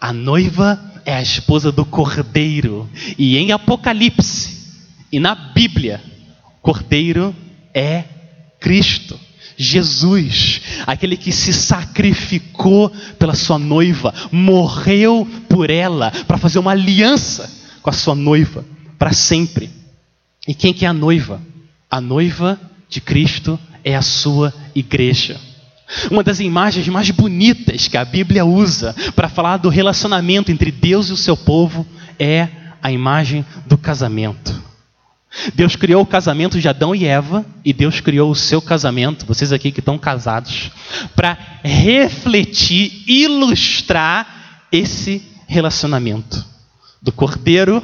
A 0.00 0.12
noiva 0.12 0.81
é 1.05 1.15
a 1.15 1.23
esposa 1.23 1.71
do 1.71 1.85
cordeiro. 1.85 2.89
E 3.17 3.37
em 3.37 3.53
Apocalipse 3.53 4.59
e 5.12 5.21
na 5.21 5.35
Bíblia, 5.35 6.03
cordeiro 6.61 7.35
é 7.73 8.05
Cristo. 8.59 9.19
Jesus, 9.57 10.62
aquele 10.87 11.17
que 11.17 11.31
se 11.31 11.53
sacrificou 11.53 12.91
pela 13.19 13.35
sua 13.35 13.59
noiva, 13.59 14.12
morreu 14.33 15.29
por 15.49 15.69
ela 15.69 16.11
para 16.27 16.39
fazer 16.39 16.59
uma 16.59 16.71
aliança 16.71 17.50
com 17.83 17.91
a 17.91 17.93
sua 17.93 18.15
noiva 18.15 18.65
para 18.99 19.12
sempre. 19.12 19.71
E 20.49 20.55
quem 20.55 20.73
que 20.73 20.87
é 20.87 20.89
a 20.89 20.95
noiva? 20.95 21.43
A 21.91 22.00
noiva 22.00 22.59
de 22.90 23.00
Cristo 23.00 23.59
é 23.85 23.97
a 23.97 24.02
sua 24.02 24.52
igreja. 24.75 25.40
Uma 26.11 26.23
das 26.23 26.40
imagens 26.40 26.87
mais 26.88 27.11
bonitas 27.11 27.88
que 27.88 27.97
a 27.97 28.04
Bíblia 28.04 28.44
usa 28.44 28.94
para 29.14 29.28
falar 29.28 29.56
do 29.56 29.68
relacionamento 29.68 30.52
entre 30.52 30.70
Deus 30.70 31.09
e 31.09 31.12
o 31.12 31.16
seu 31.16 31.37
povo 31.37 31.87
é 32.18 32.49
a 32.82 32.92
imagem 32.92 33.44
do 33.66 33.78
casamento. 33.78 34.70
Deus 35.54 35.76
criou 35.76 36.02
o 36.02 36.06
casamento 36.06 36.61
de 36.61 36.68
Adão 36.68 36.94
e 36.94 37.04
Eva 37.04 37.47
e 37.64 37.73
Deus 37.73 38.00
criou 38.00 38.30
o 38.30 38.37
seu 38.37 38.61
casamento, 38.61 39.25
vocês 39.26 39.52
aqui 39.52 39.70
que 39.70 39.78
estão 39.78 39.97
casados, 39.97 40.70
para 41.14 41.38
refletir, 41.62 43.04
ilustrar 43.06 44.66
esse 44.73 45.23
relacionamento 45.47 46.44
do 47.00 47.12
cordeiro 47.12 47.82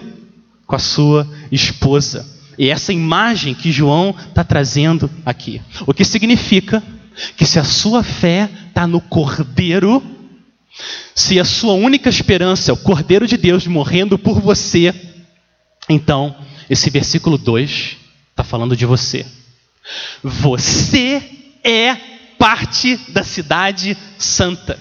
com 0.67 0.75
a 0.75 0.81
sua 0.81 1.27
esposa. 1.51 2.36
E 2.59 2.71
essa 2.71 2.93
imagem 2.93 3.55
que 3.55 3.71
João 3.71 4.15
está 4.29 4.43
trazendo 4.43 5.11
aqui. 5.25 5.61
O 5.87 5.93
que 5.93 6.05
significa 6.05 6.83
que 7.37 7.45
se 7.45 7.59
a 7.59 7.65
sua 7.65 8.03
fé 8.03 8.49
está 8.69 8.87
no 8.87 9.01
Cordeiro, 9.01 10.03
se 11.15 11.41
a 11.41 11.45
sua 11.45 11.75
única 11.75 12.09
esperança 12.09 12.71
é 12.71 12.75
o 12.75 12.79
Cordeiro 12.79 13.27
de 13.27 13.37
Deus 13.37 13.67
morrendo 13.67 14.19
por 14.19 14.41
você, 14.41 14.95
então 15.89 16.35
esse 16.69 16.91
versículo 16.91 17.39
2 17.39 17.97
está 18.31 18.45
falando 18.45 18.77
de 18.77 18.85
você. 18.85 19.25
Você 20.23 21.23
é 21.63 21.97
parte 22.39 22.97
da 23.11 23.23
cidade 23.23 23.97
santa. 24.19 24.79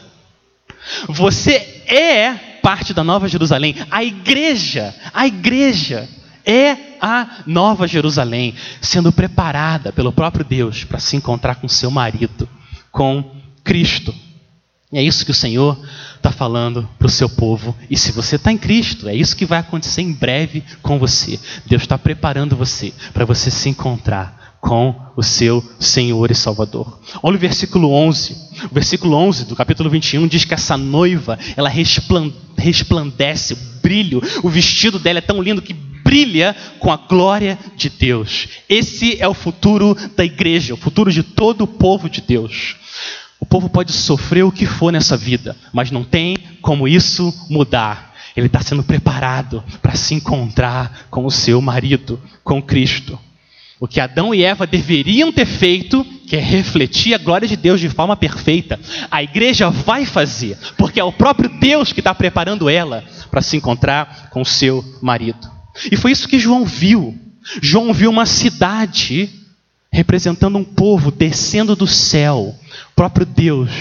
Você 1.07 1.53
é 1.87 2.33
parte 2.61 2.93
da 2.93 3.03
Nova 3.03 3.27
Jerusalém. 3.27 3.75
A 3.89 4.03
igreja, 4.03 4.93
a 5.13 5.25
igreja 5.27 6.07
é 6.45 6.97
a 7.01 7.43
Nova 7.45 7.87
Jerusalém, 7.87 8.53
sendo 8.81 9.11
preparada 9.11 9.91
pelo 9.91 10.11
próprio 10.11 10.45
Deus 10.45 10.83
para 10.83 10.99
se 10.99 11.15
encontrar 11.15 11.55
com 11.55 11.67
seu 11.67 11.89
marido, 11.89 12.47
com 12.91 13.31
Cristo. 13.63 14.13
E 14.91 14.97
é 14.97 15.03
isso 15.03 15.25
que 15.25 15.31
o 15.31 15.35
Senhor 15.35 15.77
está 16.15 16.31
falando 16.31 16.87
para 16.97 17.07
o 17.07 17.11
seu 17.11 17.27
povo. 17.27 17.75
E 17.89 17.97
se 17.97 18.11
você 18.11 18.35
está 18.37 18.51
em 18.51 18.57
Cristo, 18.57 19.09
é 19.09 19.15
isso 19.15 19.35
que 19.35 19.45
vai 19.45 19.59
acontecer 19.59 20.01
em 20.01 20.13
breve 20.13 20.63
com 20.81 20.97
você. 20.97 21.39
Deus 21.65 21.81
está 21.81 21.97
preparando 21.97 22.55
você 22.55 22.93
para 23.11 23.25
você 23.25 23.49
se 23.51 23.67
encontrar 23.67 24.45
com 24.61 24.95
o 25.15 25.21
seu 25.21 25.63
Senhor 25.79 26.31
e 26.31 26.35
Salvador. 26.35 26.99
Olha 27.21 27.35
o 27.35 27.39
versículo 27.39 27.91
11. 27.91 28.35
O 28.71 28.73
versículo 28.73 29.15
11 29.15 29.45
do 29.45 29.55
capítulo 29.55 29.89
21 29.89 30.27
diz 30.27 30.45
que 30.45 30.53
essa 30.53 30.75
noiva, 30.77 31.37
ela 31.55 31.69
resplandece, 32.57 33.55
brilho, 33.81 34.21
o 34.41 34.49
vestido 34.49 34.97
dela 34.97 35.19
é 35.19 35.21
tão 35.21 35.41
lindo 35.41 35.61
que 35.61 35.75
brilha 36.05 36.55
com 36.77 36.91
a 36.91 36.97
glória 36.97 37.57
de 37.75 37.89
Deus. 37.89 38.47
Esse 38.69 39.19
é 39.19 39.27
o 39.27 39.33
futuro 39.33 39.97
da 40.15 40.23
igreja, 40.23 40.75
o 40.75 40.77
futuro 40.77 41.11
de 41.11 41.23
todo 41.23 41.63
o 41.63 41.67
povo 41.67 42.07
de 42.07 42.21
Deus. 42.21 42.75
O 43.39 43.45
povo 43.45 43.67
pode 43.67 43.91
sofrer 43.91 44.43
o 44.43 44.51
que 44.51 44.67
for 44.67 44.93
nessa 44.93 45.17
vida, 45.17 45.57
mas 45.73 45.89
não 45.89 46.03
tem 46.03 46.37
como 46.61 46.87
isso 46.87 47.33
mudar. 47.49 48.13
Ele 48.37 48.47
está 48.47 48.61
sendo 48.61 48.83
preparado 48.83 49.63
para 49.81 49.95
se 49.95 50.13
encontrar 50.13 51.07
com 51.09 51.25
o 51.25 51.31
seu 51.31 51.59
marido, 51.61 52.21
com 52.43 52.61
Cristo. 52.61 53.17
O 53.79 53.87
que 53.87 53.99
Adão 53.99 54.33
e 54.33 54.43
Eva 54.43 54.65
deveriam 54.65 55.31
ter 55.31 55.45
feito, 55.45 56.05
que 56.27 56.35
é 56.35 56.39
refletir 56.39 57.13
a 57.13 57.17
glória 57.17 57.47
de 57.47 57.57
Deus 57.57 57.79
de 57.79 57.89
forma 57.89 58.15
perfeita, 58.15 58.79
a 59.11 59.21
igreja 59.21 59.69
vai 59.69 60.05
fazer, 60.05 60.57
porque 60.77 60.99
é 60.99 61.03
o 61.03 61.11
próprio 61.11 61.49
Deus 61.59 61.91
que 61.91 61.99
está 61.99 62.13
preparando 62.15 62.69
ela 62.69 63.03
para 63.29 63.41
se 63.41 63.57
encontrar 63.57 64.29
com 64.29 64.41
o 64.41 64.45
seu 64.45 64.83
marido. 65.01 65.54
E 65.91 65.95
foi 65.95 66.11
isso 66.11 66.27
que 66.27 66.39
João 66.39 66.65
viu. 66.65 67.17
João 67.61 67.93
viu 67.93 68.09
uma 68.09 68.25
cidade 68.25 69.29
representando 69.91 70.57
um 70.57 70.63
povo 70.63 71.09
descendo 71.09 71.75
do 71.75 71.87
céu, 71.87 72.53
próprio 72.95 73.25
Deus 73.25 73.71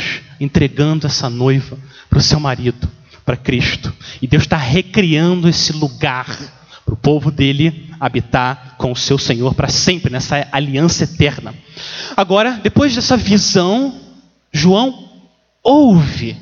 entregando 0.40 1.06
essa 1.06 1.28
noiva 1.28 1.78
para 2.08 2.18
o 2.18 2.22
seu 2.22 2.38
marido, 2.38 2.88
para 3.24 3.36
Cristo. 3.36 3.92
E 4.20 4.26
Deus 4.26 4.44
está 4.44 4.56
recriando 4.56 5.48
esse 5.48 5.72
lugar 5.72 6.26
para 6.84 6.94
o 6.94 6.96
povo 6.96 7.30
dele 7.30 7.90
habitar 7.98 8.76
com 8.76 8.92
o 8.92 8.96
seu 8.96 9.18
Senhor 9.18 9.54
para 9.54 9.68
sempre, 9.68 10.12
nessa 10.12 10.46
aliança 10.52 11.04
eterna. 11.04 11.54
Agora, 12.16 12.60
depois 12.62 12.94
dessa 12.94 13.16
visão, 13.16 14.00
João 14.52 15.10
ouve 15.62 16.36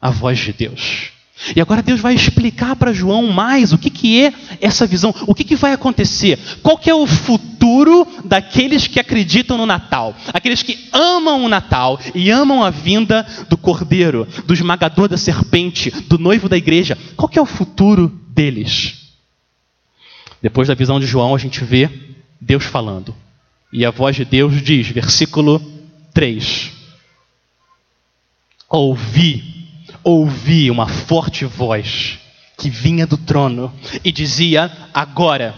a 0.00 0.10
voz 0.10 0.38
de 0.38 0.52
Deus. 0.52 1.15
E 1.54 1.60
agora 1.60 1.82
Deus 1.82 2.00
vai 2.00 2.14
explicar 2.14 2.76
para 2.76 2.94
João 2.94 3.26
mais 3.26 3.72
o 3.72 3.78
que, 3.78 3.90
que 3.90 4.22
é 4.22 4.32
essa 4.60 4.86
visão, 4.86 5.14
o 5.26 5.34
que, 5.34 5.44
que 5.44 5.54
vai 5.54 5.72
acontecer, 5.72 6.38
qual 6.62 6.78
que 6.78 6.88
é 6.88 6.94
o 6.94 7.06
futuro 7.06 8.06
daqueles 8.24 8.86
que 8.86 8.98
acreditam 8.98 9.58
no 9.58 9.66
Natal, 9.66 10.16
aqueles 10.32 10.62
que 10.62 10.88
amam 10.92 11.44
o 11.44 11.48
Natal 11.48 12.00
e 12.14 12.30
amam 12.30 12.64
a 12.64 12.70
vinda 12.70 13.26
do 13.50 13.56
Cordeiro, 13.56 14.26
do 14.46 14.54
esmagador 14.54 15.08
da 15.08 15.18
serpente, 15.18 15.90
do 15.90 16.18
noivo 16.18 16.48
da 16.48 16.56
igreja. 16.56 16.96
Qual 17.16 17.28
que 17.28 17.38
é 17.38 17.42
o 17.42 17.46
futuro 17.46 18.08
deles? 18.28 19.06
Depois 20.40 20.68
da 20.68 20.74
visão 20.74 20.98
de 20.98 21.06
João, 21.06 21.34
a 21.34 21.38
gente 21.38 21.62
vê 21.64 21.90
Deus 22.40 22.64
falando. 22.64 23.14
E 23.72 23.84
a 23.84 23.90
voz 23.90 24.16
de 24.16 24.24
Deus 24.24 24.62
diz, 24.62 24.88
versículo 24.88 25.60
3: 26.14 26.72
Ouvi, 28.68 29.55
ouvi 30.06 30.70
uma 30.70 30.86
forte 30.86 31.44
voz 31.44 32.20
que 32.56 32.70
vinha 32.70 33.04
do 33.08 33.16
trono 33.16 33.72
e 34.04 34.12
dizia: 34.12 34.70
Agora, 34.94 35.52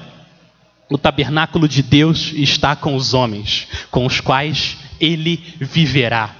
o 0.88 0.97
tabernáculo 0.97 1.69
de 1.69 1.83
Deus 1.83 2.33
está 2.35 2.75
com 2.75 2.97
os 2.97 3.12
homens, 3.12 3.69
com 3.90 4.07
os 4.07 4.23
quais 4.23 4.78
ele 4.99 5.38
viverá. 5.61 6.35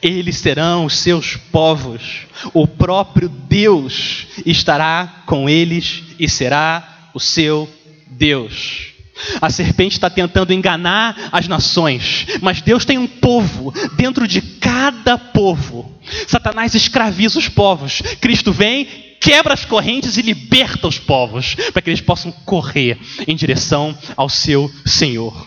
Eles 0.00 0.36
serão 0.36 0.84
os 0.84 0.96
seus 0.98 1.34
povos, 1.34 2.28
o 2.54 2.68
próprio 2.68 3.28
Deus 3.28 4.28
estará 4.46 5.24
com 5.26 5.48
eles 5.48 6.04
e 6.20 6.28
será 6.28 7.10
o 7.12 7.18
seu 7.18 7.68
Deus. 8.06 8.91
A 9.40 9.50
serpente 9.50 9.94
está 9.94 10.08
tentando 10.08 10.52
enganar 10.52 11.28
as 11.30 11.46
nações, 11.46 12.26
mas 12.40 12.60
Deus 12.60 12.84
tem 12.84 12.98
um 12.98 13.06
povo 13.06 13.72
dentro 13.94 14.26
de 14.26 14.40
cada 14.40 15.18
povo. 15.18 15.92
Satanás 16.26 16.74
escraviza 16.74 17.38
os 17.38 17.48
povos. 17.48 18.02
Cristo 18.20 18.52
vem, 18.52 18.86
quebra 19.20 19.54
as 19.54 19.64
correntes 19.64 20.16
e 20.16 20.22
liberta 20.22 20.88
os 20.88 20.98
povos, 20.98 21.54
para 21.72 21.82
que 21.82 21.90
eles 21.90 22.00
possam 22.00 22.32
correr 22.32 22.98
em 23.26 23.36
direção 23.36 23.96
ao 24.16 24.28
seu 24.28 24.70
Senhor. 24.84 25.46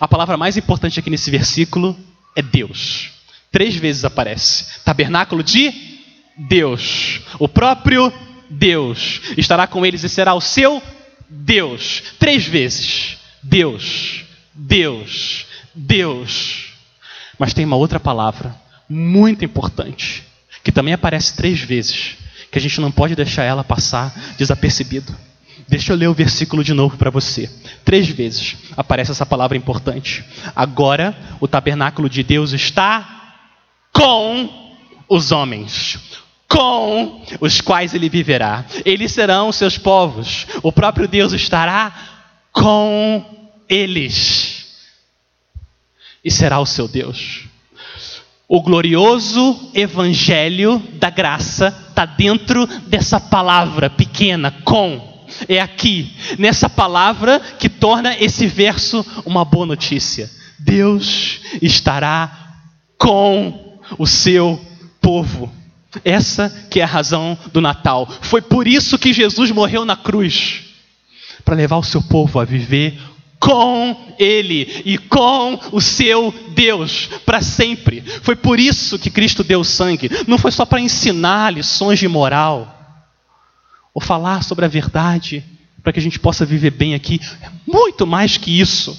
A 0.00 0.08
palavra 0.08 0.36
mais 0.36 0.56
importante 0.56 0.98
aqui 0.98 1.10
nesse 1.10 1.30
versículo 1.30 1.98
é 2.36 2.42
Deus. 2.42 3.10
Três 3.50 3.74
vezes 3.76 4.04
aparece: 4.04 4.82
tabernáculo 4.84 5.42
de 5.42 5.72
Deus, 6.36 7.20
o 7.38 7.48
próprio 7.48 8.12
Deus 8.48 9.20
estará 9.36 9.66
com 9.66 9.84
eles 9.84 10.02
e 10.04 10.08
será 10.08 10.34
o 10.34 10.40
seu 10.40 10.82
Deus. 11.32 12.02
Três 12.18 12.46
vezes. 12.46 13.18
Deus, 13.42 14.24
Deus, 14.54 15.46
Deus. 15.74 16.72
Mas 17.38 17.52
tem 17.52 17.64
uma 17.64 17.76
outra 17.76 17.98
palavra 17.98 18.54
muito 18.88 19.44
importante, 19.44 20.22
que 20.62 20.70
também 20.70 20.94
aparece 20.94 21.34
três 21.34 21.60
vezes, 21.60 22.16
que 22.50 22.58
a 22.58 22.60
gente 22.60 22.80
não 22.80 22.92
pode 22.92 23.16
deixar 23.16 23.42
ela 23.42 23.64
passar 23.64 24.14
desapercebido. 24.38 25.14
Deixa 25.66 25.92
eu 25.92 25.96
ler 25.96 26.08
o 26.08 26.14
versículo 26.14 26.62
de 26.62 26.72
novo 26.72 26.96
para 26.96 27.10
você. 27.10 27.50
Três 27.84 28.08
vezes 28.08 28.56
aparece 28.76 29.10
essa 29.10 29.26
palavra 29.26 29.56
importante. 29.56 30.24
Agora 30.54 31.16
o 31.40 31.48
tabernáculo 31.48 32.08
de 32.08 32.22
Deus 32.22 32.52
está 32.52 33.38
com 33.92 34.76
os 35.08 35.32
homens 35.32 36.21
com 36.52 37.22
os 37.40 37.62
quais 37.62 37.94
ele 37.94 38.10
viverá. 38.10 38.66
Eles 38.84 39.12
serão 39.12 39.50
seus 39.50 39.78
povos. 39.78 40.46
O 40.62 40.70
próprio 40.70 41.08
Deus 41.08 41.32
estará 41.32 41.92
com 42.52 43.24
eles. 43.66 44.66
E 46.22 46.30
será 46.30 46.60
o 46.60 46.66
seu 46.66 46.86
Deus. 46.86 47.44
O 48.46 48.60
glorioso 48.60 49.70
evangelho 49.72 50.78
da 51.00 51.08
graça 51.08 51.74
está 51.88 52.04
dentro 52.04 52.66
dessa 52.86 53.18
palavra 53.18 53.88
pequena, 53.88 54.50
com. 54.62 55.10
É 55.48 55.58
aqui, 55.58 56.14
nessa 56.38 56.68
palavra 56.68 57.40
que 57.58 57.70
torna 57.70 58.14
esse 58.18 58.46
verso 58.46 59.02
uma 59.24 59.42
boa 59.42 59.64
notícia. 59.64 60.30
Deus 60.58 61.40
estará 61.62 62.58
com 62.98 63.78
o 63.98 64.06
seu 64.06 64.60
povo. 65.00 65.61
Essa 66.04 66.48
que 66.70 66.80
é 66.80 66.82
a 66.82 66.86
razão 66.86 67.36
do 67.52 67.60
Natal. 67.60 68.08
Foi 68.22 68.40
por 68.40 68.66
isso 68.66 68.98
que 68.98 69.12
Jesus 69.12 69.50
morreu 69.50 69.84
na 69.84 69.96
cruz 69.96 70.64
para 71.44 71.56
levar 71.56 71.76
o 71.76 71.82
seu 71.82 72.02
povo 72.02 72.40
a 72.40 72.44
viver 72.44 72.98
com 73.38 74.14
Ele 74.18 74.82
e 74.84 74.96
com 74.96 75.58
o 75.72 75.80
seu 75.80 76.32
Deus 76.54 77.08
para 77.26 77.42
sempre. 77.42 78.00
Foi 78.00 78.36
por 78.36 78.60
isso 78.60 78.98
que 78.98 79.10
Cristo 79.10 79.42
deu 79.42 79.64
sangue. 79.64 80.08
Não 80.28 80.38
foi 80.38 80.52
só 80.52 80.64
para 80.64 80.80
ensinar 80.80 81.52
lições 81.52 81.98
de 81.98 82.06
moral 82.06 82.78
ou 83.92 84.00
falar 84.00 84.44
sobre 84.44 84.64
a 84.64 84.68
verdade 84.68 85.44
para 85.82 85.92
que 85.92 85.98
a 85.98 86.02
gente 86.02 86.20
possa 86.20 86.46
viver 86.46 86.70
bem 86.70 86.94
aqui. 86.94 87.20
É 87.42 87.50
muito 87.66 88.06
mais 88.06 88.36
que 88.36 88.60
isso. 88.60 88.96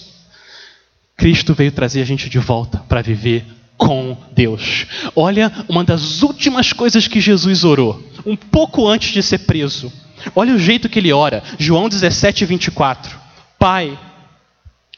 Cristo 1.15 1.53
veio 1.53 1.71
trazer 1.71 2.01
a 2.01 2.06
gente 2.06 2.29
de 2.29 2.39
volta 2.39 2.79
para 2.79 3.01
viver 3.01 3.45
com 3.84 4.15
Deus. 4.32 4.86
Olha 5.13 5.52
uma 5.67 5.84
das 5.84 6.22
últimas 6.22 6.72
coisas 6.72 7.06
que 7.06 7.19
Jesus 7.19 7.65
orou, 7.65 8.02
um 8.26 8.34
pouco 8.34 8.88
antes 8.88 9.12
de 9.12 9.22
ser 9.22 9.39
preso. 9.39 9.91
Olha 10.34 10.54
o 10.54 10.60
jeito 10.60 10.88
que 10.88 11.00
ele 11.00 11.12
ora. 11.12 11.43
João 11.60 11.89
17, 11.89 12.46
24. 12.46 13.19
Pai, 13.60 14.00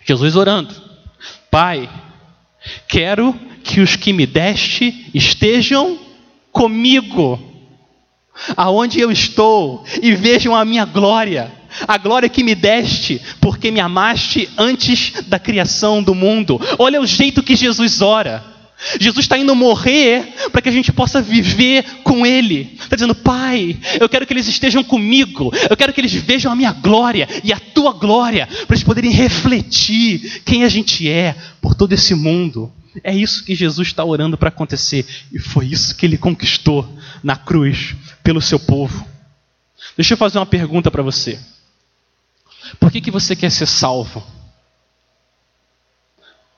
Jesus 0.05 0.35
orando. 0.35 0.75
Pai, 1.49 1.89
quero 2.87 3.33
que 3.63 3.81
os 3.81 3.95
que 3.95 4.13
me 4.13 4.27
deste 4.27 5.09
estejam 5.15 5.97
comigo, 6.51 7.39
aonde 8.55 8.99
eu 8.99 9.11
estou, 9.11 9.83
e 9.99 10.13
vejam 10.13 10.55
a 10.55 10.63
minha 10.63 10.85
glória, 10.85 11.51
a 11.87 11.97
glória 11.97 12.29
que 12.29 12.43
me 12.43 12.53
deste, 12.53 13.19
porque 13.41 13.71
me 13.71 13.79
amaste 13.79 14.47
antes 14.55 15.23
da 15.27 15.39
criação 15.39 16.03
do 16.03 16.13
mundo. 16.13 16.61
Olha 16.77 17.01
o 17.01 17.07
jeito 17.07 17.41
que 17.41 17.55
Jesus 17.55 17.99
ora. 17.99 18.54
Jesus 18.99 19.25
está 19.25 19.37
indo 19.37 19.55
morrer 19.55 20.33
para 20.51 20.61
que 20.61 20.69
a 20.69 20.71
gente 20.71 20.91
possa 20.91 21.21
viver 21.21 21.83
com 22.03 22.25
Ele. 22.25 22.77
Está 22.79 22.95
dizendo, 22.95 23.15
Pai, 23.15 23.77
eu 23.99 24.07
quero 24.07 24.25
que 24.25 24.33
eles 24.33 24.47
estejam 24.47 24.83
comigo, 24.83 25.51
eu 25.69 25.77
quero 25.77 25.93
que 25.93 26.01
eles 26.01 26.13
vejam 26.13 26.51
a 26.51 26.55
minha 26.55 26.71
glória 26.71 27.27
e 27.43 27.51
a 27.51 27.59
tua 27.59 27.93
glória, 27.93 28.47
para 28.47 28.75
eles 28.75 28.83
poderem 28.83 29.11
refletir 29.11 30.41
quem 30.43 30.63
a 30.63 30.69
gente 30.69 31.09
é 31.09 31.35
por 31.61 31.73
todo 31.73 31.93
esse 31.93 32.13
mundo. 32.13 32.71
É 33.03 33.13
isso 33.13 33.43
que 33.43 33.55
Jesus 33.55 33.89
está 33.89 34.03
orando 34.05 34.37
para 34.37 34.49
acontecer 34.49 35.05
e 35.31 35.39
foi 35.39 35.67
isso 35.67 35.95
que 35.95 36.05
ele 36.05 36.17
conquistou 36.17 36.87
na 37.23 37.35
cruz 37.35 37.95
pelo 38.23 38.41
seu 38.41 38.59
povo. 38.59 39.05
Deixa 39.97 40.13
eu 40.13 40.17
fazer 40.17 40.37
uma 40.37 40.45
pergunta 40.45 40.89
para 40.89 41.03
você. 41.03 41.39
Por 42.79 42.91
que, 42.91 43.01
que 43.01 43.11
você 43.11 43.35
quer 43.35 43.51
ser 43.51 43.67
salvo? 43.67 44.23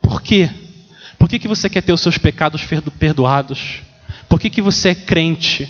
Por 0.02 0.22
quê? 0.22 0.50
Por 1.28 1.32
que, 1.32 1.40
que 1.40 1.48
você 1.50 1.70
quer 1.70 1.82
ter 1.82 1.92
os 1.92 2.00
seus 2.00 2.18
pecados 2.18 2.62
perdoados? 2.98 3.82
Por 4.30 4.40
que, 4.40 4.50
que 4.50 4.62
você 4.62 4.90
é 4.92 4.96
crente? 4.96 5.68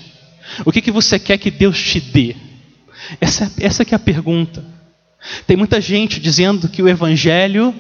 O 0.64 0.72
que, 0.72 0.84
que 0.84 0.92
você 0.92 1.18
quer 1.18 1.40
que 1.40 1.50
Deus 1.50 1.82
te 1.82 2.00
dê? 2.00 2.36
Essa, 3.20 3.52
essa 3.60 3.84
que 3.84 3.96
é 3.96 3.98
a 3.98 4.00
pergunta. 4.00 4.64
Tem 5.48 5.58
muita 5.58 5.82
gente 5.82 6.20
dizendo 6.20 6.70
que 6.70 6.84
o 6.84 6.88
Evangelho 6.88 7.74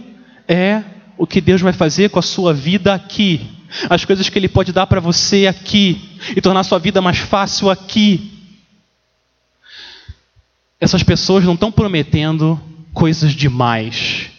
é 0.47 0.81
o 1.19 1.27
que 1.27 1.39
Deus 1.39 1.61
vai 1.61 1.71
fazer 1.71 2.09
com 2.09 2.17
a 2.17 2.23
sua 2.23 2.51
vida 2.51 2.95
aqui. 2.95 3.47
As 3.87 4.03
coisas 4.03 4.27
que 4.27 4.39
Ele 4.39 4.47
pode 4.47 4.73
dar 4.73 4.87
para 4.87 4.99
você 4.99 5.45
aqui. 5.45 6.17
E 6.35 6.41
tornar 6.41 6.61
a 6.61 6.63
sua 6.63 6.79
vida 6.79 6.99
mais 6.99 7.19
fácil 7.19 7.69
aqui. 7.69 8.41
Essas 10.81 11.03
pessoas 11.03 11.43
não 11.43 11.53
estão 11.53 11.71
prometendo 11.71 12.59
coisas 12.91 13.33
demais. 13.33 14.31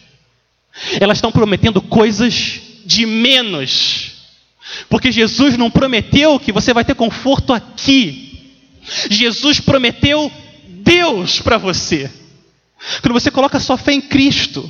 Elas 0.99 1.19
estão 1.19 1.31
prometendo 1.31 1.81
coisas 1.81 2.67
de 2.89 3.05
menos. 3.05 4.13
Porque 4.89 5.11
Jesus 5.11 5.55
não 5.55 5.69
prometeu 5.69 6.39
que 6.39 6.51
você 6.51 6.73
vai 6.73 6.83
ter 6.83 6.95
conforto 6.95 7.53
aqui. 7.53 8.51
Jesus 9.11 9.59
prometeu 9.59 10.31
Deus 10.67 11.39
para 11.39 11.59
você. 11.59 12.09
Quando 13.01 13.13
você 13.13 13.29
coloca 13.29 13.59
sua 13.59 13.77
fé 13.77 13.93
em 13.93 14.01
Cristo, 14.01 14.69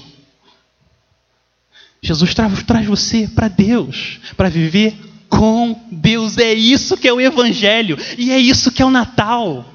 Jesus 2.01 2.33
traz, 2.33 2.63
traz 2.63 2.85
você 2.85 3.25
para 3.25 3.47
Deus, 3.47 4.19
para 4.35 4.49
viver 4.49 4.97
com 5.29 5.81
Deus. 5.89 6.37
É 6.37 6.53
isso 6.53 6.97
que 6.97 7.07
é 7.07 7.13
o 7.13 7.21
Evangelho 7.21 7.97
e 8.17 8.31
é 8.31 8.37
isso 8.37 8.69
que 8.69 8.81
é 8.81 8.85
o 8.85 8.91
Natal. 8.91 9.65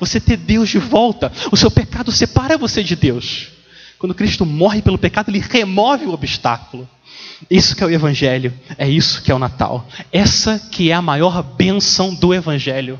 Você 0.00 0.18
ter 0.18 0.36
Deus 0.36 0.68
de 0.68 0.78
volta. 0.78 1.30
O 1.52 1.56
seu 1.56 1.70
pecado 1.70 2.10
separa 2.10 2.58
você 2.58 2.82
de 2.82 2.96
Deus. 2.96 3.50
Quando 4.00 4.14
Cristo 4.16 4.44
morre 4.44 4.82
pelo 4.82 4.98
pecado, 4.98 5.30
ele 5.30 5.38
remove 5.38 6.06
o 6.06 6.12
obstáculo. 6.12 6.88
Isso 7.50 7.76
que 7.76 7.82
é 7.82 7.86
o 7.86 7.90
Evangelho, 7.90 8.52
é 8.76 8.88
isso 8.88 9.22
que 9.22 9.30
é 9.30 9.34
o 9.34 9.38
Natal. 9.38 9.86
Essa 10.12 10.58
que 10.58 10.90
é 10.90 10.94
a 10.94 11.02
maior 11.02 11.42
bênção 11.42 12.14
do 12.14 12.34
Evangelho. 12.34 12.98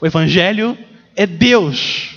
O 0.00 0.06
Evangelho 0.06 0.76
é 1.14 1.26
Deus 1.26 2.16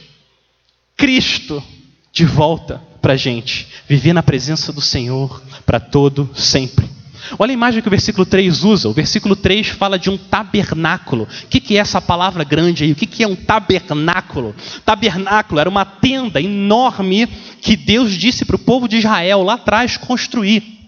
Cristo 0.97 1.63
de 2.11 2.25
volta 2.25 2.81
para 3.01 3.13
a 3.13 3.17
gente, 3.17 3.67
viver 3.87 4.13
na 4.13 4.23
presença 4.23 4.73
do 4.73 4.81
Senhor 4.81 5.41
para 5.65 5.79
todo 5.79 6.29
sempre. 6.35 6.89
Olha 7.37 7.51
a 7.51 7.53
imagem 7.53 7.81
que 7.81 7.87
o 7.87 7.91
versículo 7.91 8.25
3 8.25 8.63
usa. 8.63 8.89
O 8.89 8.93
versículo 8.93 9.35
3 9.35 9.67
fala 9.67 9.99
de 9.99 10.09
um 10.09 10.17
tabernáculo. 10.17 11.23
O 11.23 11.47
que, 11.47 11.77
é 11.77 11.79
essa 11.79 12.01
palavra 12.01 12.43
grande 12.43 12.83
aí? 12.83 12.91
O 12.91 12.95
que, 12.95 13.23
é 13.23 13.27
um 13.27 13.35
tabernáculo? 13.35 14.55
Tabernáculo 14.85 15.59
era 15.59 15.69
uma 15.69 15.85
tenda 15.85 16.41
enorme 16.41 17.27
que 17.61 17.75
Deus 17.75 18.13
disse 18.13 18.45
para 18.45 18.55
o 18.55 18.59
povo 18.59 18.87
de 18.87 18.97
Israel 18.97 19.43
lá 19.43 19.53
atrás 19.53 19.97
construir. 19.97 20.78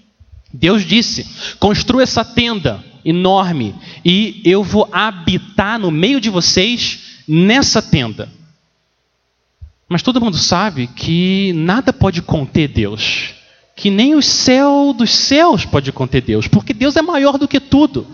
Deus 0.54 0.86
disse: 0.86 1.28
construa 1.60 2.04
essa 2.04 2.24
tenda 2.24 2.84
enorme 3.04 3.76
e 4.06 4.42
eu 4.46 4.64
vou 4.64 4.88
habitar 4.92 5.80
no 5.80 5.92
meio 5.92 6.22
de 6.22 6.30
vocês 6.30 7.24
nessa 7.28 7.82
tenda. 7.82 8.30
Mas 9.90 10.02
todo 10.02 10.22
mundo 10.22 10.38
sabe 10.38 10.88
que 10.88 11.52
nada 11.54 11.92
pode 11.92 12.22
conter 12.22 12.68
Deus 12.68 13.34
que 13.82 13.90
nem 13.90 14.14
o 14.14 14.22
céu 14.22 14.94
dos 14.96 15.10
céus 15.10 15.66
pode 15.66 15.92
conter 15.92 16.22
Deus, 16.22 16.48
porque 16.48 16.72
Deus 16.72 16.96
é 16.96 17.02
maior 17.02 17.40
do 17.40 17.48
que 17.48 17.60
tudo. 17.60 18.06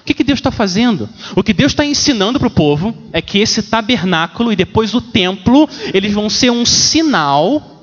O 0.00 0.04
que, 0.04 0.14
que 0.14 0.22
Deus 0.22 0.38
está 0.38 0.52
fazendo? 0.52 1.08
O 1.34 1.42
que 1.42 1.52
Deus 1.52 1.72
está 1.72 1.84
ensinando 1.84 2.38
para 2.38 2.46
o 2.46 2.50
povo 2.50 2.96
é 3.12 3.20
que 3.20 3.38
esse 3.40 3.60
tabernáculo 3.60 4.52
e 4.52 4.56
depois 4.56 4.94
o 4.94 5.00
templo, 5.00 5.68
eles 5.92 6.12
vão 6.12 6.30
ser 6.30 6.50
um 6.50 6.64
sinal 6.64 7.75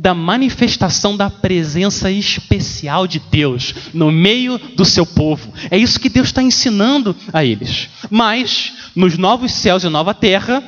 da 0.00 0.14
manifestação 0.14 1.14
da 1.14 1.28
presença 1.28 2.10
especial 2.10 3.06
de 3.06 3.18
Deus 3.18 3.74
no 3.92 4.10
meio 4.10 4.56
do 4.56 4.82
seu 4.82 5.04
povo. 5.04 5.52
É 5.70 5.76
isso 5.76 6.00
que 6.00 6.08
Deus 6.08 6.28
está 6.28 6.42
ensinando 6.42 7.14
a 7.30 7.44
eles. 7.44 7.90
Mas, 8.08 8.72
nos 8.96 9.18
novos 9.18 9.52
céus 9.52 9.84
e 9.84 9.90
nova 9.90 10.14
terra, 10.14 10.64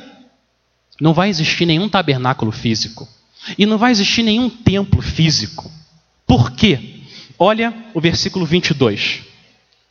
não 1.01 1.15
vai 1.15 1.29
existir 1.29 1.65
nenhum 1.65 1.89
tabernáculo 1.89 2.51
físico. 2.51 3.09
E 3.57 3.65
não 3.65 3.79
vai 3.79 3.91
existir 3.91 4.21
nenhum 4.21 4.51
templo 4.51 5.01
físico. 5.01 5.71
Por 6.27 6.51
quê? 6.51 6.99
Olha 7.39 7.73
o 7.91 7.99
versículo 7.99 8.45
22. 8.45 9.21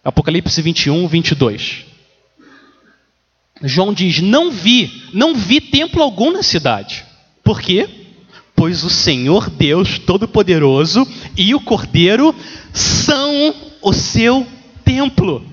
Apocalipse 0.04 0.62
21, 0.62 1.08
22. 1.08 1.84
João 3.64 3.92
diz: 3.92 4.20
Não 4.20 4.52
vi, 4.52 5.02
não 5.12 5.34
vi 5.34 5.60
templo 5.60 6.00
algum 6.00 6.30
na 6.30 6.44
cidade. 6.44 7.04
Por 7.42 7.60
quê? 7.60 8.01
Pois 8.54 8.84
o 8.84 8.90
Senhor 8.90 9.50
Deus 9.50 9.98
Todo-Poderoso 9.98 11.06
e 11.36 11.54
o 11.54 11.60
Cordeiro 11.60 12.34
são 12.72 13.54
o 13.80 13.92
seu 13.92 14.46
templo. 14.84 15.44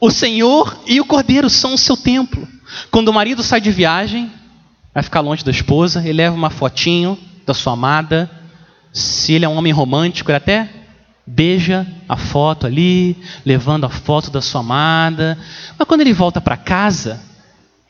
O 0.00 0.10
Senhor 0.10 0.78
e 0.86 1.00
o 1.00 1.04
Cordeiro 1.04 1.48
são 1.48 1.74
o 1.74 1.78
seu 1.78 1.96
templo. 1.96 2.46
Quando 2.90 3.08
o 3.08 3.12
marido 3.12 3.42
sai 3.42 3.60
de 3.60 3.70
viagem, 3.70 4.30
vai 4.94 5.02
ficar 5.02 5.20
longe 5.20 5.44
da 5.44 5.50
esposa, 5.50 6.00
ele 6.00 6.12
leva 6.14 6.36
uma 6.36 6.50
fotinho 6.50 7.18
da 7.46 7.54
sua 7.54 7.72
amada, 7.72 8.30
se 8.92 9.32
ele 9.32 9.44
é 9.44 9.48
um 9.48 9.56
homem 9.56 9.72
romântico, 9.72 10.30
ele 10.30 10.36
até 10.36 10.68
beija 11.26 11.86
a 12.08 12.16
foto 12.16 12.66
ali, 12.66 13.16
levando 13.44 13.84
a 13.84 13.88
foto 13.88 14.30
da 14.30 14.42
sua 14.42 14.60
amada. 14.60 15.38
Mas 15.78 15.88
quando 15.88 16.02
ele 16.02 16.12
volta 16.12 16.40
para 16.40 16.56
casa, 16.56 17.20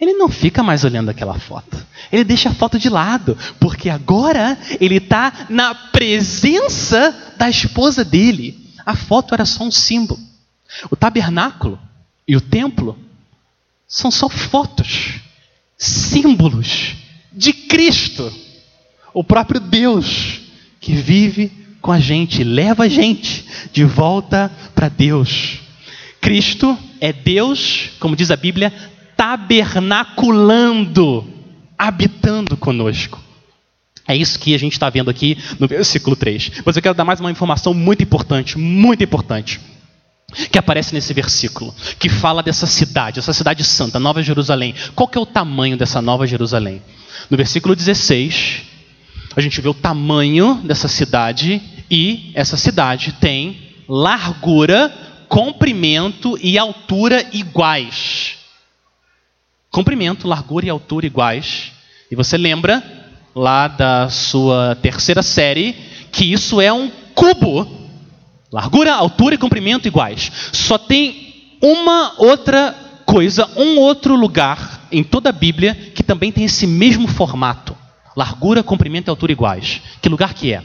ele 0.03 0.15
não 0.15 0.29
fica 0.29 0.65
mais 0.65 0.83
olhando 0.83 1.11
aquela 1.11 1.38
foto. 1.38 1.77
Ele 2.11 2.25
deixa 2.25 2.49
a 2.49 2.55
foto 2.55 2.77
de 2.77 2.88
lado, 2.88 3.38
porque 3.61 3.88
agora 3.88 4.59
ele 4.81 4.97
está 4.97 5.47
na 5.49 5.77
presença 5.77 7.35
da 7.38 7.49
esposa 7.49 8.05
dele. 8.05 8.69
A 8.85 8.97
foto 8.97 9.33
era 9.33 9.45
só 9.45 9.62
um 9.62 9.71
símbolo. 9.71 10.19
O 10.91 10.97
tabernáculo 10.97 11.79
e 12.27 12.35
o 12.35 12.41
templo 12.41 12.99
são 13.87 14.11
só 14.11 14.29
fotos, 14.29 15.21
símbolos 15.79 16.97
de 17.33 17.53
Cristo, 17.53 18.33
o 19.15 19.23
próprio 19.23 19.61
Deus 19.61 20.41
que 20.81 20.95
vive 20.95 21.53
com 21.81 21.93
a 21.93 22.01
gente, 22.01 22.43
leva 22.43 22.85
a 22.85 22.88
gente 22.88 23.45
de 23.73 23.85
volta 23.85 24.51
para 24.75 24.88
Deus. 24.88 25.61
Cristo 26.21 26.77
é 27.01 27.12
Deus, 27.12 27.91
como 27.99 28.17
diz 28.17 28.31
a 28.31 28.37
Bíblia, 28.37 28.73
tabernaculando, 29.23 31.25
habitando 31.79 32.57
conosco. 32.57 33.21
É 34.09 34.17
isso 34.17 34.37
que 34.37 34.53
a 34.53 34.59
gente 34.59 34.73
está 34.73 34.91
vendo 34.91 35.09
aqui 35.09 35.39
no 35.61 35.69
versículo 35.69 36.17
3. 36.17 36.63
Mas 36.67 36.75
eu 36.75 36.83
quero 36.83 36.97
dar 36.97 37.05
mais 37.05 37.21
uma 37.21 37.31
informação 37.31 37.73
muito 37.73 38.03
importante, 38.03 38.59
muito 38.59 39.05
importante, 39.05 39.61
que 40.51 40.59
aparece 40.59 40.93
nesse 40.93 41.15
versículo, 41.15 41.73
que 42.01 42.09
fala 42.09 42.43
dessa 42.43 42.67
cidade, 42.67 43.21
essa 43.21 43.33
cidade 43.33 43.63
santa, 43.63 44.01
Nova 44.01 44.21
Jerusalém. 44.25 44.75
Qual 44.97 45.07
que 45.07 45.17
é 45.17 45.21
o 45.21 45.27
tamanho 45.27 45.77
dessa 45.77 46.03
Nova 46.03 46.27
Jerusalém? 46.27 46.83
No 47.31 47.37
versículo 47.37 47.77
16, 47.77 48.63
a 49.37 49.41
gente 49.41 49.61
vê 49.61 49.69
o 49.69 49.75
tamanho 49.75 50.61
dessa 50.65 50.89
cidade 50.89 51.63
e 51.89 52.33
essa 52.35 52.57
cidade 52.57 53.13
tem 53.21 53.57
largura, 53.89 54.93
comprimento 55.29 56.37
e 56.43 56.59
altura 56.59 57.25
iguais. 57.33 58.42
Comprimento, 59.73 60.29
largura 60.29 60.67
e 60.67 60.71
altura 60.71 61.07
iguais. 61.07 61.73
E 62.11 62.15
você 62.15 62.37
lembra 62.37 62.83
lá 63.35 63.67
da 63.67 64.11
sua 64.11 64.77
terceira 64.77 65.23
série 65.23 65.75
que 66.13 66.31
isso 66.31 66.61
é 66.61 66.71
um 66.71 66.91
cubo. 67.15 67.67
Largura, 68.53 68.93
altura 68.93 69.35
e 69.35 69.39
comprimento 69.39 69.89
iguais. 69.89 70.31
Só 70.53 70.77
tem 70.77 71.57
uma 71.63 72.13
outra 72.19 72.77
coisa, 73.07 73.49
um 73.57 73.79
outro 73.79 74.15
lugar 74.15 74.89
em 74.93 75.03
toda 75.03 75.31
a 75.31 75.33
Bíblia 75.33 75.75
que 75.75 76.03
também 76.03 76.31
tem 76.31 76.45
esse 76.45 76.67
mesmo 76.67 77.09
formato. 77.09 77.75
Largura, 78.15 78.63
comprimento 78.63 79.09
e 79.09 79.11
altura 79.11 79.33
iguais. 79.33 79.81
Que 80.03 80.09
lugar 80.11 80.35
que 80.35 80.53
é? 80.53 80.63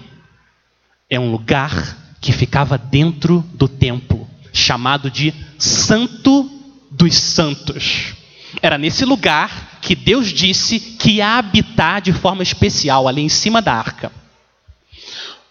É 1.09 1.17
um 1.17 1.31
lugar 1.31 1.95
que 2.19 2.33
ficava 2.33 2.77
dentro 2.77 3.41
do 3.53 3.69
templo, 3.69 4.27
chamado 4.51 5.09
de 5.09 5.33
Santo 5.57 6.51
dos 6.91 7.15
Santos. 7.15 8.16
Era 8.61 8.77
nesse 8.77 9.05
lugar 9.05 9.79
que 9.81 9.95
Deus 9.95 10.27
disse 10.27 10.79
que 10.79 11.13
ia 11.13 11.37
habitar 11.37 12.01
de 12.01 12.11
forma 12.11 12.43
especial, 12.43 13.07
ali 13.07 13.21
em 13.21 13.29
cima 13.29 13.61
da 13.61 13.73
arca. 13.73 14.11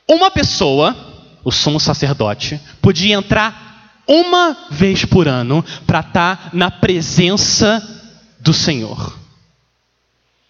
Uma 0.09 0.31
pessoa, 0.31 0.95
o 1.45 1.51
sumo 1.51 1.81
sacerdote, 1.81 2.61
podia 2.81 3.15
entrar 3.15 4.03
uma 4.07 4.57
vez 4.71 5.05
por 5.05 5.27
ano 5.27 5.65
para 5.87 6.01
estar 6.01 6.51
na 6.53 6.71
presença 6.71 7.83
do 8.41 8.53
Senhor. 8.53 9.19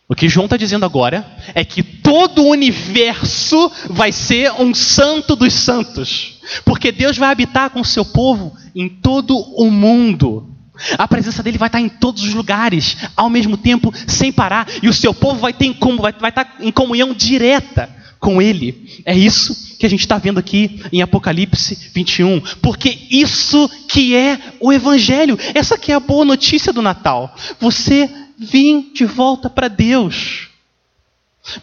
O 0.09 0.14
que 0.14 0.29
João 0.29 0.47
está 0.47 0.57
dizendo 0.57 0.85
agora 0.85 1.27
é 1.55 1.64
que 1.64 1.83
todo 1.83 2.42
o 2.42 2.51
universo 2.51 3.71
vai 3.90 4.12
ser 4.12 4.53
um 4.53 4.73
santo 4.73 5.35
dos 5.35 5.53
santos, 5.53 6.38
porque 6.64 6.92
Deus 6.92 7.16
vai 7.19 7.31
habitar 7.31 7.71
com 7.71 7.81
o 7.81 7.85
seu 7.85 8.05
povo 8.05 8.57
em 8.75 8.88
todo 8.88 9.37
o 9.37 9.71
mundo. 9.71 10.56
A 10.99 11.09
presença 11.09 11.43
dele 11.43 11.59
vai 11.59 11.69
estar 11.69 11.81
em 11.81 11.89
todos 11.89 12.23
os 12.23 12.35
lugares, 12.35 12.97
ao 13.17 13.31
mesmo 13.31 13.57
tempo, 13.57 13.93
sem 14.07 14.33
parar, 14.33 14.67
e 14.83 14.89
o 14.89 14.95
seu 14.95 15.15
povo 15.15 15.41
vai, 15.41 15.53
ter, 15.53 15.75
vai, 16.01 16.12
vai 16.12 16.31
estar 16.31 16.57
em 16.61 16.73
comunhão 16.73 17.12
direta 17.15 17.89
com 18.19 18.41
ele. 18.41 19.03
É 19.05 19.17
isso 19.17 19.77
que 19.79 19.87
a 19.87 19.91
gente 19.91 20.01
está 20.01 20.19
vendo 20.19 20.39
aqui 20.39 20.83
em 20.93 21.03
Apocalipse 21.03 21.91
21, 21.95 22.41
porque 22.62 22.99
isso 23.11 23.69
que 23.89 24.15
é 24.15 24.39
o 24.61 24.73
Evangelho, 24.73 25.39
essa 25.55 25.77
que 25.77 25.93
é 25.93 25.95
a 25.95 26.01
boa 26.01 26.25
notícia 26.25 26.73
do 26.73 26.81
Natal. 26.81 27.35
Você 27.61 28.11
Vim 28.39 28.93
de 28.93 29.07
volta 29.07 29.49
para 29.49 29.69
Deus. 29.69 30.49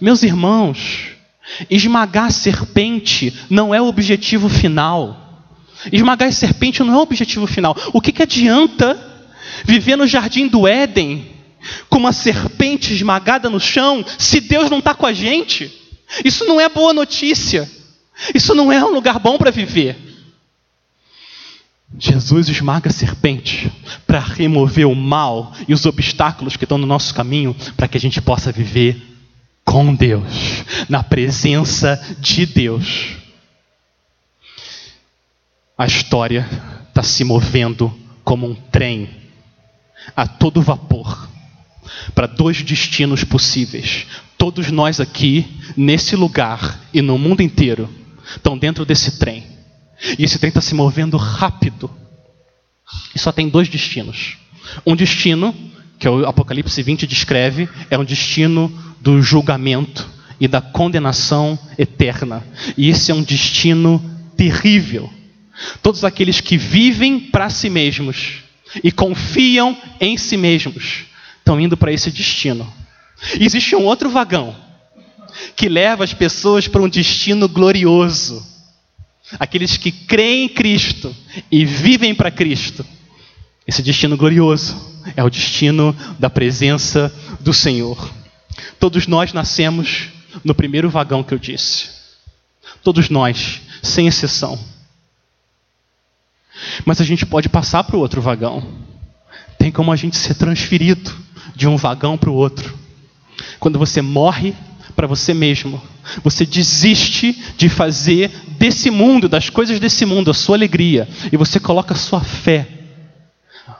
Meus 0.01 0.23
irmãos, 0.23 1.09
esmagar 1.69 2.25
a 2.25 2.31
serpente 2.31 3.33
não 3.49 3.73
é 3.73 3.81
o 3.81 3.85
objetivo 3.85 4.49
final. 4.49 5.22
Esmagar 5.91 6.29
a 6.29 6.31
serpente 6.31 6.81
não 6.83 6.93
é 6.93 6.97
o 6.97 7.01
objetivo 7.01 7.47
final. 7.47 7.75
O 7.93 8.01
que, 8.01 8.11
que 8.11 8.23
adianta 8.23 8.99
viver 9.65 9.95
no 9.95 10.07
jardim 10.07 10.47
do 10.47 10.67
Éden 10.67 11.31
com 11.89 11.97
uma 11.97 12.13
serpente 12.13 12.93
esmagada 12.93 13.49
no 13.49 13.59
chão 13.59 14.03
se 14.17 14.39
Deus 14.39 14.69
não 14.69 14.79
está 14.79 14.93
com 14.93 15.05
a 15.05 15.13
gente? 15.13 15.71
Isso 16.23 16.45
não 16.45 16.59
é 16.59 16.69
boa 16.69 16.93
notícia. 16.93 17.69
Isso 18.33 18.53
não 18.53 18.71
é 18.71 18.83
um 18.83 18.93
lugar 18.93 19.19
bom 19.19 19.37
para 19.37 19.51
viver. 19.51 19.97
Jesus 21.97 22.49
esmaga 22.49 22.89
a 22.89 22.93
serpente 22.93 23.71
para 24.07 24.19
remover 24.19 24.87
o 24.87 24.95
mal 24.95 25.53
e 25.67 25.73
os 25.73 25.85
obstáculos 25.85 26.57
que 26.57 26.65
estão 26.65 26.77
no 26.77 26.87
nosso 26.87 27.13
caminho, 27.13 27.55
para 27.77 27.87
que 27.87 27.97
a 27.97 27.99
gente 27.99 28.21
possa 28.21 28.51
viver 28.51 29.01
com 29.63 29.93
Deus, 29.93 30.63
na 30.89 31.03
presença 31.03 32.01
de 32.19 32.45
Deus. 32.45 33.22
A 35.77 35.87
história 35.87 36.47
está 36.87 37.01
se 37.01 37.23
movendo 37.23 37.91
como 38.23 38.47
um 38.47 38.53
trem 38.53 39.09
a 40.15 40.27
todo 40.27 40.61
vapor 40.61 41.29
para 42.13 42.27
dois 42.27 42.61
destinos 42.61 43.23
possíveis. 43.23 44.05
Todos 44.37 44.69
nós 44.69 44.99
aqui, 44.99 45.47
nesse 45.75 46.15
lugar 46.15 46.79
e 46.93 47.01
no 47.01 47.17
mundo 47.17 47.41
inteiro, 47.41 47.89
estão 48.35 48.57
dentro 48.57 48.85
desse 48.85 49.17
trem. 49.17 49.45
E 50.19 50.23
esse 50.23 50.37
trem 50.37 50.49
está 50.49 50.61
se 50.61 50.75
movendo 50.75 51.17
rápido. 51.17 51.89
E 53.15 53.19
só 53.19 53.31
tem 53.31 53.49
dois 53.49 53.67
destinos. 53.67 54.37
Um 54.85 54.95
destino 54.95 55.55
que 55.97 56.07
o 56.07 56.27
Apocalipse 56.27 56.83
20 56.83 57.07
descreve, 57.07 57.69
é 57.89 57.97
um 57.97 58.03
destino 58.03 58.71
do 59.01 59.21
julgamento 59.21 60.07
e 60.39 60.47
da 60.47 60.61
condenação 60.61 61.57
eterna. 61.77 62.43
E 62.77 62.89
esse 62.89 63.09
é 63.09 63.15
um 63.15 63.23
destino 63.23 64.03
terrível. 64.35 65.09
Todos 65.81 66.03
aqueles 66.03 66.41
que 66.41 66.57
vivem 66.57 67.19
para 67.19 67.49
si 67.49 67.69
mesmos 67.69 68.43
e 68.83 68.91
confiam 68.91 69.77
em 69.99 70.17
si 70.17 70.37
mesmos 70.37 71.05
estão 71.39 71.59
indo 71.59 71.75
para 71.77 71.91
esse 71.91 72.09
destino. 72.09 72.71
Existe 73.39 73.75
um 73.75 73.83
outro 73.83 74.09
vagão 74.09 74.55
que 75.55 75.67
leva 75.67 76.03
as 76.03 76.13
pessoas 76.13 76.67
para 76.67 76.81
um 76.81 76.89
destino 76.89 77.47
glorioso. 77.47 78.45
Aqueles 79.39 79.77
que 79.77 79.91
creem 79.91 80.45
em 80.45 80.49
Cristo 80.49 81.15
e 81.51 81.65
vivem 81.65 82.13
para 82.13 82.31
Cristo. 82.31 82.85
Esse 83.65 83.81
destino 83.81 84.17
glorioso 84.17 84.75
é 85.15 85.23
o 85.23 85.29
destino 85.29 85.95
da 86.19 86.29
presença 86.29 87.13
do 87.39 87.53
Senhor. 87.53 88.11
Todos 88.79 89.07
nós 89.07 89.33
nascemos 89.33 90.09
no 90.43 90.53
primeiro 90.53 90.89
vagão 90.89 91.23
que 91.23 91.33
eu 91.33 91.39
disse. 91.39 91.89
Todos 92.83 93.09
nós, 93.09 93.61
sem 93.81 94.07
exceção. 94.07 94.59
Mas 96.85 96.99
a 97.01 97.03
gente 97.03 97.25
pode 97.25 97.49
passar 97.49 97.83
para 97.83 97.95
o 97.95 97.99
outro 97.99 98.21
vagão. 98.21 98.63
Tem 99.57 99.71
como 99.71 99.91
a 99.91 99.95
gente 99.95 100.15
ser 100.17 100.35
transferido 100.35 101.11
de 101.55 101.67
um 101.67 101.77
vagão 101.77 102.17
para 102.17 102.29
o 102.29 102.35
outro. 102.35 102.73
Quando 103.59 103.79
você 103.79 104.01
morre 104.01 104.53
para 104.95 105.07
você 105.07 105.33
mesmo, 105.33 105.81
você 106.23 106.45
desiste 106.45 107.41
de 107.57 107.69
fazer 107.69 108.29
desse 108.57 108.91
mundo, 108.91 109.29
das 109.29 109.49
coisas 109.49 109.79
desse 109.79 110.05
mundo, 110.05 110.31
a 110.31 110.33
sua 110.33 110.55
alegria, 110.55 111.07
e 111.31 111.37
você 111.37 111.59
coloca 111.59 111.93
a 111.93 111.97
sua 111.97 112.21
fé 112.21 112.67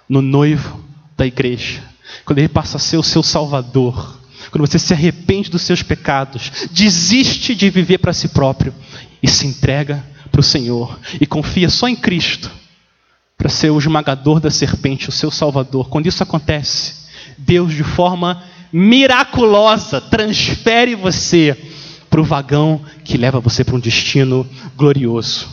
no 0.08 0.22
noivo 0.22 0.84
da 1.18 1.26
igreja. 1.26 1.84
Quando 2.26 2.40
ele 2.40 2.48
passa 2.48 2.78
a 2.78 2.80
ser 2.80 2.98
o 2.98 3.04
seu 3.04 3.22
salvador, 3.22 4.20
quando 4.52 4.66
você 4.66 4.80
se 4.80 4.94
arrepende 4.94 5.50
dos 5.50 5.62
seus 5.62 5.84
pecados, 5.84 6.52
desiste 6.72 7.56
de 7.56 7.70
viver 7.70 7.98
para 7.98 8.14
si 8.14 8.30
próprio 8.30 8.74
e 9.22 9.28
se 9.28 9.48
entrega 9.48 10.04
para 10.32 10.42
o 10.42 10.44
Senhor 10.44 11.00
e 11.20 11.26
confia 11.26 11.70
só 11.70 11.88
em 11.88 11.96
Cristo 11.96 12.50
para 13.44 13.50
ser 13.50 13.72
o 13.72 13.78
esmagador 13.78 14.40
da 14.40 14.50
serpente, 14.50 15.10
o 15.10 15.12
seu 15.12 15.30
salvador. 15.30 15.90
Quando 15.90 16.08
isso 16.08 16.24
acontece, 16.24 16.94
Deus, 17.38 17.74
de 17.74 17.84
forma 17.84 18.42
miraculosa, 18.72 20.00
transfere 20.00 20.96
você 20.96 21.54
para 22.10 22.22
o 22.22 22.24
vagão 22.24 22.80
que 23.04 23.18
leva 23.18 23.42
você 23.42 23.66
para 23.66 23.76
um 23.76 23.82
destino 23.82 24.48
glorioso. 24.78 25.50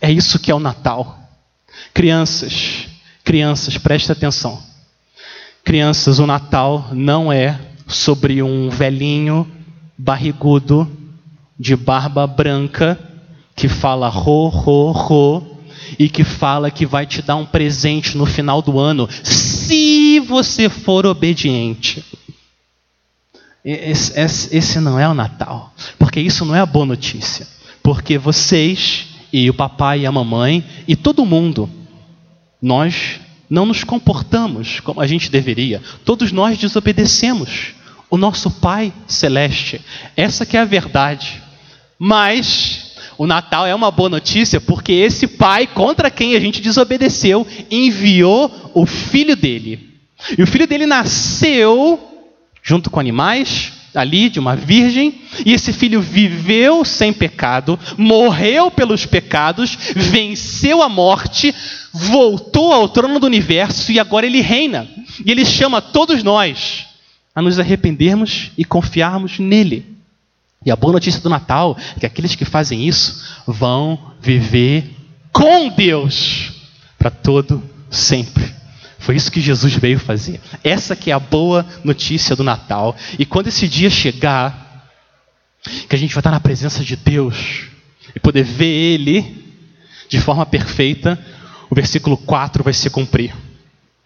É 0.00 0.10
isso 0.10 0.40
que 0.40 0.50
é 0.50 0.54
o 0.54 0.58
Natal. 0.58 1.16
Crianças, 1.94 2.88
crianças, 3.22 3.78
preste 3.78 4.10
atenção. 4.10 4.60
Crianças, 5.62 6.18
o 6.18 6.26
Natal 6.26 6.88
não 6.90 7.32
é 7.32 7.56
sobre 7.86 8.42
um 8.42 8.68
velhinho 8.68 9.48
barrigudo 9.96 10.90
de 11.56 11.76
barba 11.76 12.26
branca 12.26 12.98
que 13.54 13.68
fala 13.68 14.08
ro, 14.08 14.48
ro, 14.48 14.90
ro 14.90 15.57
e 15.98 16.08
que 16.08 16.24
fala 16.24 16.70
que 16.70 16.86
vai 16.86 17.06
te 17.06 17.22
dar 17.22 17.36
um 17.36 17.46
presente 17.46 18.16
no 18.16 18.26
final 18.26 18.60
do 18.60 18.78
ano 18.78 19.08
se 19.22 20.20
você 20.20 20.68
for 20.68 21.06
obediente. 21.06 22.04
Esse, 23.64 24.18
esse, 24.18 24.56
esse 24.56 24.80
não 24.80 24.98
é 24.98 25.08
o 25.08 25.14
Natal, 25.14 25.74
porque 25.98 26.20
isso 26.20 26.44
não 26.44 26.54
é 26.54 26.60
a 26.60 26.66
boa 26.66 26.86
notícia. 26.86 27.46
Porque 27.82 28.18
vocês 28.18 29.06
e 29.32 29.48
o 29.50 29.54
papai 29.54 30.00
e 30.00 30.06
a 30.06 30.12
mamãe 30.12 30.64
e 30.86 30.96
todo 30.96 31.26
mundo, 31.26 31.68
nós 32.60 33.20
não 33.48 33.66
nos 33.66 33.84
comportamos 33.84 34.80
como 34.80 35.00
a 35.00 35.06
gente 35.06 35.30
deveria. 35.30 35.82
Todos 36.04 36.32
nós 36.32 36.58
desobedecemos 36.58 37.74
o 38.10 38.16
nosso 38.16 38.50
Pai 38.50 38.92
celeste. 39.06 39.80
Essa 40.16 40.44
que 40.44 40.56
é 40.56 40.60
a 40.60 40.64
verdade. 40.64 41.42
Mas 41.98 42.87
o 43.16 43.26
Natal 43.26 43.66
é 43.66 43.74
uma 43.74 43.90
boa 43.90 44.08
notícia 44.08 44.60
porque 44.60 44.92
esse 44.92 45.26
pai 45.26 45.66
contra 45.66 46.10
quem 46.10 46.36
a 46.36 46.40
gente 46.40 46.60
desobedeceu 46.60 47.46
enviou 47.70 48.72
o 48.74 48.84
filho 48.84 49.34
dele. 49.34 49.88
E 50.36 50.42
o 50.42 50.46
filho 50.46 50.66
dele 50.66 50.86
nasceu 50.86 51.98
junto 52.62 52.90
com 52.90 53.00
animais, 53.00 53.72
ali 53.94 54.28
de 54.28 54.38
uma 54.38 54.54
virgem, 54.54 55.22
e 55.44 55.52
esse 55.52 55.72
filho 55.72 56.00
viveu 56.00 56.84
sem 56.84 57.12
pecado, 57.12 57.78
morreu 57.96 58.70
pelos 58.70 59.06
pecados, 59.06 59.76
venceu 59.94 60.82
a 60.82 60.88
morte, 60.88 61.54
voltou 61.92 62.72
ao 62.72 62.88
trono 62.88 63.18
do 63.18 63.26
universo 63.26 63.90
e 63.90 63.98
agora 63.98 64.26
ele 64.26 64.40
reina. 64.40 64.86
E 65.24 65.30
ele 65.30 65.44
chama 65.44 65.80
todos 65.80 66.22
nós 66.22 66.86
a 67.34 67.40
nos 67.40 67.58
arrependermos 67.58 68.50
e 68.58 68.64
confiarmos 68.64 69.38
nele. 69.38 69.97
E 70.64 70.70
a 70.70 70.76
boa 70.76 70.92
notícia 70.92 71.20
do 71.20 71.28
Natal 71.28 71.76
é 71.96 72.00
que 72.00 72.06
aqueles 72.06 72.34
que 72.34 72.44
fazem 72.44 72.86
isso 72.86 73.24
vão 73.46 74.12
viver 74.20 74.94
com 75.32 75.68
Deus 75.70 76.52
para 76.98 77.10
todo 77.10 77.62
sempre. 77.90 78.54
Foi 78.98 79.14
isso 79.14 79.30
que 79.30 79.40
Jesus 79.40 79.74
veio 79.74 79.98
fazer. 79.98 80.40
Essa 80.62 80.96
que 80.96 81.10
é 81.10 81.14
a 81.14 81.20
boa 81.20 81.64
notícia 81.84 82.34
do 82.34 82.42
Natal. 82.42 82.96
E 83.18 83.24
quando 83.24 83.46
esse 83.46 83.68
dia 83.68 83.88
chegar, 83.88 84.90
que 85.88 85.94
a 85.94 85.98
gente 85.98 86.12
vai 86.12 86.20
estar 86.20 86.30
na 86.30 86.40
presença 86.40 86.84
de 86.84 86.96
Deus 86.96 87.68
e 88.14 88.20
poder 88.20 88.42
ver 88.42 88.66
Ele 88.66 89.46
de 90.08 90.20
forma 90.20 90.44
perfeita, 90.44 91.18
o 91.70 91.74
versículo 91.74 92.16
4 92.16 92.64
vai 92.64 92.72
se 92.72 92.90
cumprir. 92.90 93.34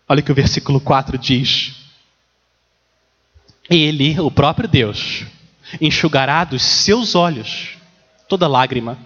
Olha 0.09 0.21
o 0.21 0.23
que 0.23 0.33
o 0.33 0.35
versículo 0.35 0.81
4 0.81 1.17
diz. 1.17 1.77
Ele, 3.71 4.19
o 4.21 4.31
próprio 4.31 4.69
Deus, 4.69 5.25
enxugará 5.81 6.45
dos 6.45 6.63
seus 6.63 7.15
olhos 7.15 7.77
toda 8.29 8.49
lágrima. 8.49 8.99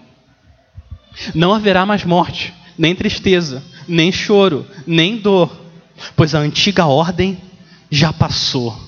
Não 1.35 1.55
haverá 1.55 1.87
mais 1.87 2.05
morte, 2.05 2.53
nem 2.79 2.95
tristeza, 2.95 3.63
nem 3.89 4.13
choro, 4.13 4.67
nem 4.87 5.17
dor, 5.17 5.51
pois 6.15 6.35
a 6.35 6.39
antiga 6.39 6.87
ordem 6.87 7.39
já 7.91 8.13
passou. 8.13 8.87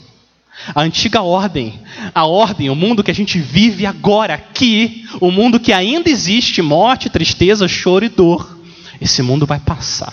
A 0.74 0.82
antiga 0.82 1.22
ordem, 1.22 1.80
a 2.14 2.26
ordem, 2.26 2.68
o 2.68 2.74
mundo 2.74 3.04
que 3.04 3.10
a 3.10 3.14
gente 3.14 3.38
vive 3.38 3.86
agora, 3.86 4.34
aqui, 4.34 5.04
o 5.20 5.30
mundo 5.30 5.60
que 5.60 5.72
ainda 5.72 6.10
existe, 6.10 6.60
morte, 6.60 7.08
tristeza, 7.08 7.68
choro 7.68 8.04
e 8.04 8.08
dor, 8.08 8.58
esse 9.00 9.22
mundo 9.22 9.46
vai 9.46 9.60
passar. 9.60 10.12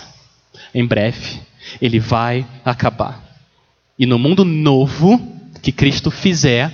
Em 0.72 0.86
breve, 0.86 1.40
ele 1.80 1.98
vai 1.98 2.46
acabar. 2.64 3.24
E 3.98 4.06
no 4.06 4.18
mundo 4.18 4.44
novo 4.44 5.20
que 5.60 5.72
Cristo 5.72 6.10
fizer, 6.10 6.72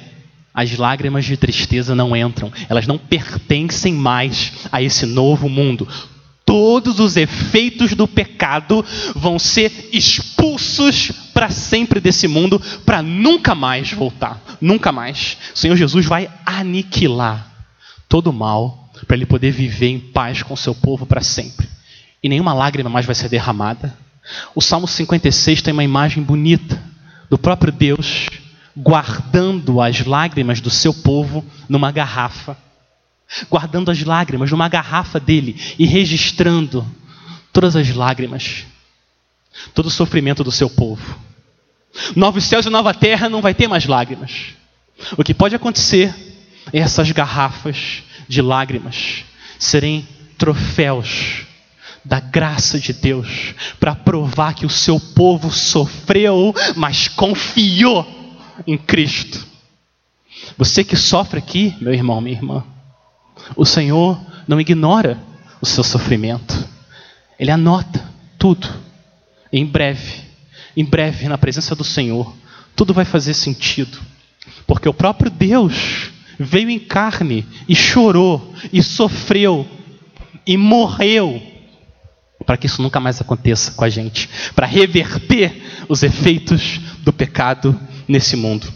as 0.55 0.77
lágrimas 0.77 1.25
de 1.25 1.37
tristeza 1.37 1.95
não 1.95 2.15
entram, 2.15 2.53
elas 2.69 2.87
não 2.87 2.99
pertencem 2.99 3.95
mais 3.95 4.53
a 4.71 4.83
esse 4.83 5.07
novo 5.07 5.49
mundo. 5.49 5.88
Todos 6.45 7.01
os 7.01 7.17
efeitos 7.17 7.95
do 7.95 8.07
pecado 8.07 8.85
vão 9.15 9.38
ser 9.38 9.88
expulsos 9.93 11.11
para 11.33 11.49
sempre 11.49 12.01
desse 12.01 12.29
mundo, 12.29 12.61
para 12.85 13.01
nunca 13.01 13.55
mais 13.55 13.93
voltar. 13.93 14.38
Nunca 14.61 14.93
mais. 14.93 15.38
O 15.55 15.59
Senhor 15.59 15.77
Jesus 15.77 16.05
vai 16.05 16.29
aniquilar 16.45 17.51
todo 18.09 18.29
o 18.29 18.33
mal, 18.33 18.91
para 19.07 19.17
ele 19.17 19.25
poder 19.25 19.51
viver 19.51 19.88
em 19.88 19.99
paz 19.99 20.43
com 20.43 20.53
o 20.53 20.57
seu 20.57 20.75
povo 20.75 21.07
para 21.07 21.23
sempre. 21.23 21.67
E 22.23 22.29
nenhuma 22.29 22.53
lágrima 22.53 22.91
mais 22.91 23.07
vai 23.07 23.15
ser 23.15 23.29
derramada. 23.29 23.97
O 24.55 24.61
Salmo 24.61 24.87
56 24.87 25.62
tem 25.62 25.73
uma 25.73 25.83
imagem 25.83 26.23
bonita 26.23 26.81
do 27.31 27.38
próprio 27.38 27.73
Deus 27.73 28.29
guardando 28.77 29.81
as 29.81 30.05
lágrimas 30.05 30.61
do 30.61 30.71
seu 30.71 30.95
povo 30.95 31.45
numa 31.69 31.91
garrafa, 31.91 32.57
guardando 33.51 33.91
as 33.91 34.03
lágrimas 34.03 34.51
numa 34.51 34.69
garrafa 34.69 35.21
dele 35.21 35.61
e 35.79 35.87
registrando 35.87 36.87
todas 37.53 37.77
as 37.77 37.95
lágrimas, 37.95 38.65
todo 39.75 39.87
o 39.87 39.91
sofrimento 39.91 40.43
do 40.43 40.51
seu 40.53 40.71
povo. 40.71 41.19
Novos 42.17 42.45
céus 42.45 42.65
e 42.65 42.71
nova 42.71 42.95
terra 42.95 43.29
não 43.29 43.43
vai 43.43 43.53
ter 43.53 43.69
mais 43.69 43.87
lágrimas. 43.87 44.55
O 45.17 45.23
que 45.23 45.35
pode 45.35 45.55
acontecer 45.55 46.15
é 46.73 46.79
essas 46.79 47.11
garrafas 47.11 48.03
de 48.29 48.41
lágrimas 48.41 49.25
serem 49.59 50.09
troféus 50.39 51.45
da 52.05 52.19
graça 52.19 52.81
de 52.81 52.93
Deus 52.93 53.55
para 53.79 53.95
provar 53.95 54.55
que 54.55 54.67
o 54.67 54.71
seu 54.71 54.99
povo 54.99 55.53
sofreu, 55.53 56.55
mas 56.75 57.09
confiou 57.09 58.22
em 58.67 58.77
Cristo. 58.77 59.47
Você 60.57 60.85
que 60.85 60.97
sofre 60.97 61.38
aqui, 61.38 61.75
meu 61.81 61.93
irmão, 61.93 62.21
minha 62.21 62.37
irmã, 62.37 62.65
o 63.57 63.65
Senhor 63.65 64.21
não 64.47 64.61
ignora 64.61 65.19
o 65.61 65.67
seu 65.67 65.85
sofrimento. 65.85 66.69
Ele 67.38 67.51
anota 67.51 68.03
tudo. 68.38 68.69
em 69.53 69.67
breve, 69.67 70.23
em 70.77 70.85
breve, 70.85 71.29
na 71.29 71.37
presença 71.37 71.75
do 71.75 71.85
Senhor, 71.85 72.35
tudo 72.75 72.95
vai 72.95 73.05
fazer 73.05 73.35
sentido. 73.35 73.99
Porque 74.67 74.88
o 74.88 74.95
próprio 74.95 75.31
Deus 75.31 76.11
veio 76.38 76.71
em 76.71 76.79
carne 76.79 77.47
e 77.69 77.75
chorou 77.75 78.55
e 78.73 78.83
sofreu 78.83 79.69
e 80.47 80.57
morreu 80.57 81.41
para 82.43 82.57
que 82.57 82.67
isso 82.67 82.83
nunca 82.83 82.99
mais 82.99 83.21
aconteça 83.21 83.73
com 83.73 83.85
a 83.85 83.88
gente, 83.88 84.29
para 84.55 84.67
reverter 84.67 85.62
os 85.88 86.03
efeitos 86.03 86.81
do 86.99 87.12
pecado 87.12 87.79
nesse 88.12 88.37
mundo. 88.37 88.72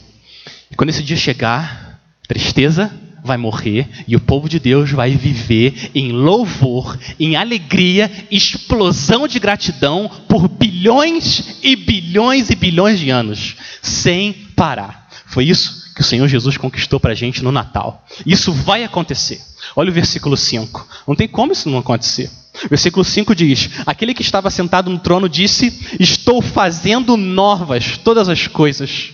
E 0.71 0.75
quando 0.75 0.91
esse 0.91 1.03
dia 1.03 1.17
chegar, 1.17 2.01
tristeza 2.27 2.93
vai 3.23 3.37
morrer 3.37 3.89
e 4.07 4.17
o 4.17 4.21
povo 4.21 4.49
de 4.49 4.59
Deus 4.59 4.91
vai 4.91 5.11
viver 5.17 5.91
em 5.95 6.13
louvor, 6.13 6.99
em 7.19 7.37
alegria, 7.37 8.11
explosão 8.31 9.27
de 9.27 9.39
gratidão 9.39 10.11
por 10.29 10.49
bilhões 10.49 11.59
e 11.63 11.77
bilhões 11.77 12.51
e 12.51 12.55
bilhões 12.55 12.99
de 12.99 13.11
anos, 13.11 13.57
sem 13.83 14.33
parar. 14.55 15.09
Foi 15.27 15.45
isso 15.45 15.87
que 15.95 16.01
o 16.01 16.05
Senhor 16.05 16.29
Jesus 16.29 16.57
conquistou 16.57 17.01
para 17.01 17.13
a 17.13 17.17
gente 17.17 17.43
no 17.43 17.51
Natal. 17.51 18.05
Isso 18.25 18.53
vai 18.53 18.85
acontecer. 18.85 19.41
Olha 19.75 19.91
o 19.91 19.95
versículo 19.95 20.37
5. 20.37 20.87
Não 21.07 21.17
tem 21.17 21.27
como 21.27 21.53
isso 21.53 21.69
não 21.69 21.79
acontecer. 21.79 22.31
Versículo 22.71 23.05
5 23.05 23.35
diz: 23.35 23.71
Aquele 23.85 24.15
que 24.15 24.23
estava 24.23 24.51
sentado 24.51 24.91
no 24.91 24.99
trono 24.99 25.29
disse: 25.29 25.97
Estou 25.99 26.41
fazendo 26.41 27.17
novas 27.17 27.99
todas 27.99 28.29
as 28.29 28.47
coisas. 28.47 29.11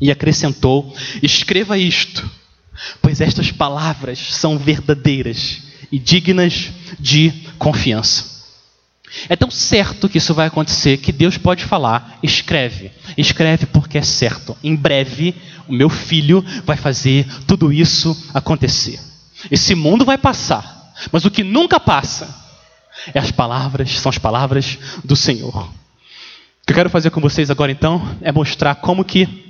E 0.00 0.10
acrescentou: 0.10 0.94
Escreva 1.22 1.76
isto, 1.76 2.28
pois 3.02 3.20
estas 3.20 3.50
palavras 3.50 4.18
são 4.18 4.58
verdadeiras 4.58 5.62
e 5.90 5.98
dignas 5.98 6.70
de 6.98 7.32
confiança. 7.58 8.38
É 9.28 9.36
tão 9.36 9.50
certo 9.50 10.08
que 10.08 10.18
isso 10.18 10.34
vai 10.34 10.46
acontecer 10.46 10.98
que 10.98 11.12
Deus 11.12 11.38
pode 11.38 11.64
falar: 11.64 12.18
escreve, 12.22 12.90
escreve 13.16 13.66
porque 13.66 13.98
é 13.98 14.02
certo. 14.02 14.56
Em 14.62 14.76
breve, 14.76 15.34
o 15.66 15.72
meu 15.72 15.88
filho 15.88 16.44
vai 16.64 16.76
fazer 16.76 17.26
tudo 17.46 17.72
isso 17.72 18.16
acontecer. 18.34 19.00
Esse 19.50 19.74
mundo 19.74 20.04
vai 20.04 20.18
passar, 20.18 20.92
mas 21.10 21.24
o 21.24 21.30
que 21.30 21.42
nunca 21.42 21.80
passa 21.80 22.28
é 23.14 23.18
as 23.18 23.30
palavras, 23.30 23.98
são 23.98 24.10
as 24.10 24.18
palavras 24.18 24.78
do 25.04 25.16
Senhor. 25.16 25.64
O 25.64 26.66
que 26.66 26.72
eu 26.72 26.76
quero 26.76 26.90
fazer 26.90 27.10
com 27.10 27.20
vocês 27.20 27.50
agora 27.50 27.72
então 27.72 28.16
é 28.20 28.30
mostrar 28.30 28.74
como 28.74 29.04
que 29.04 29.47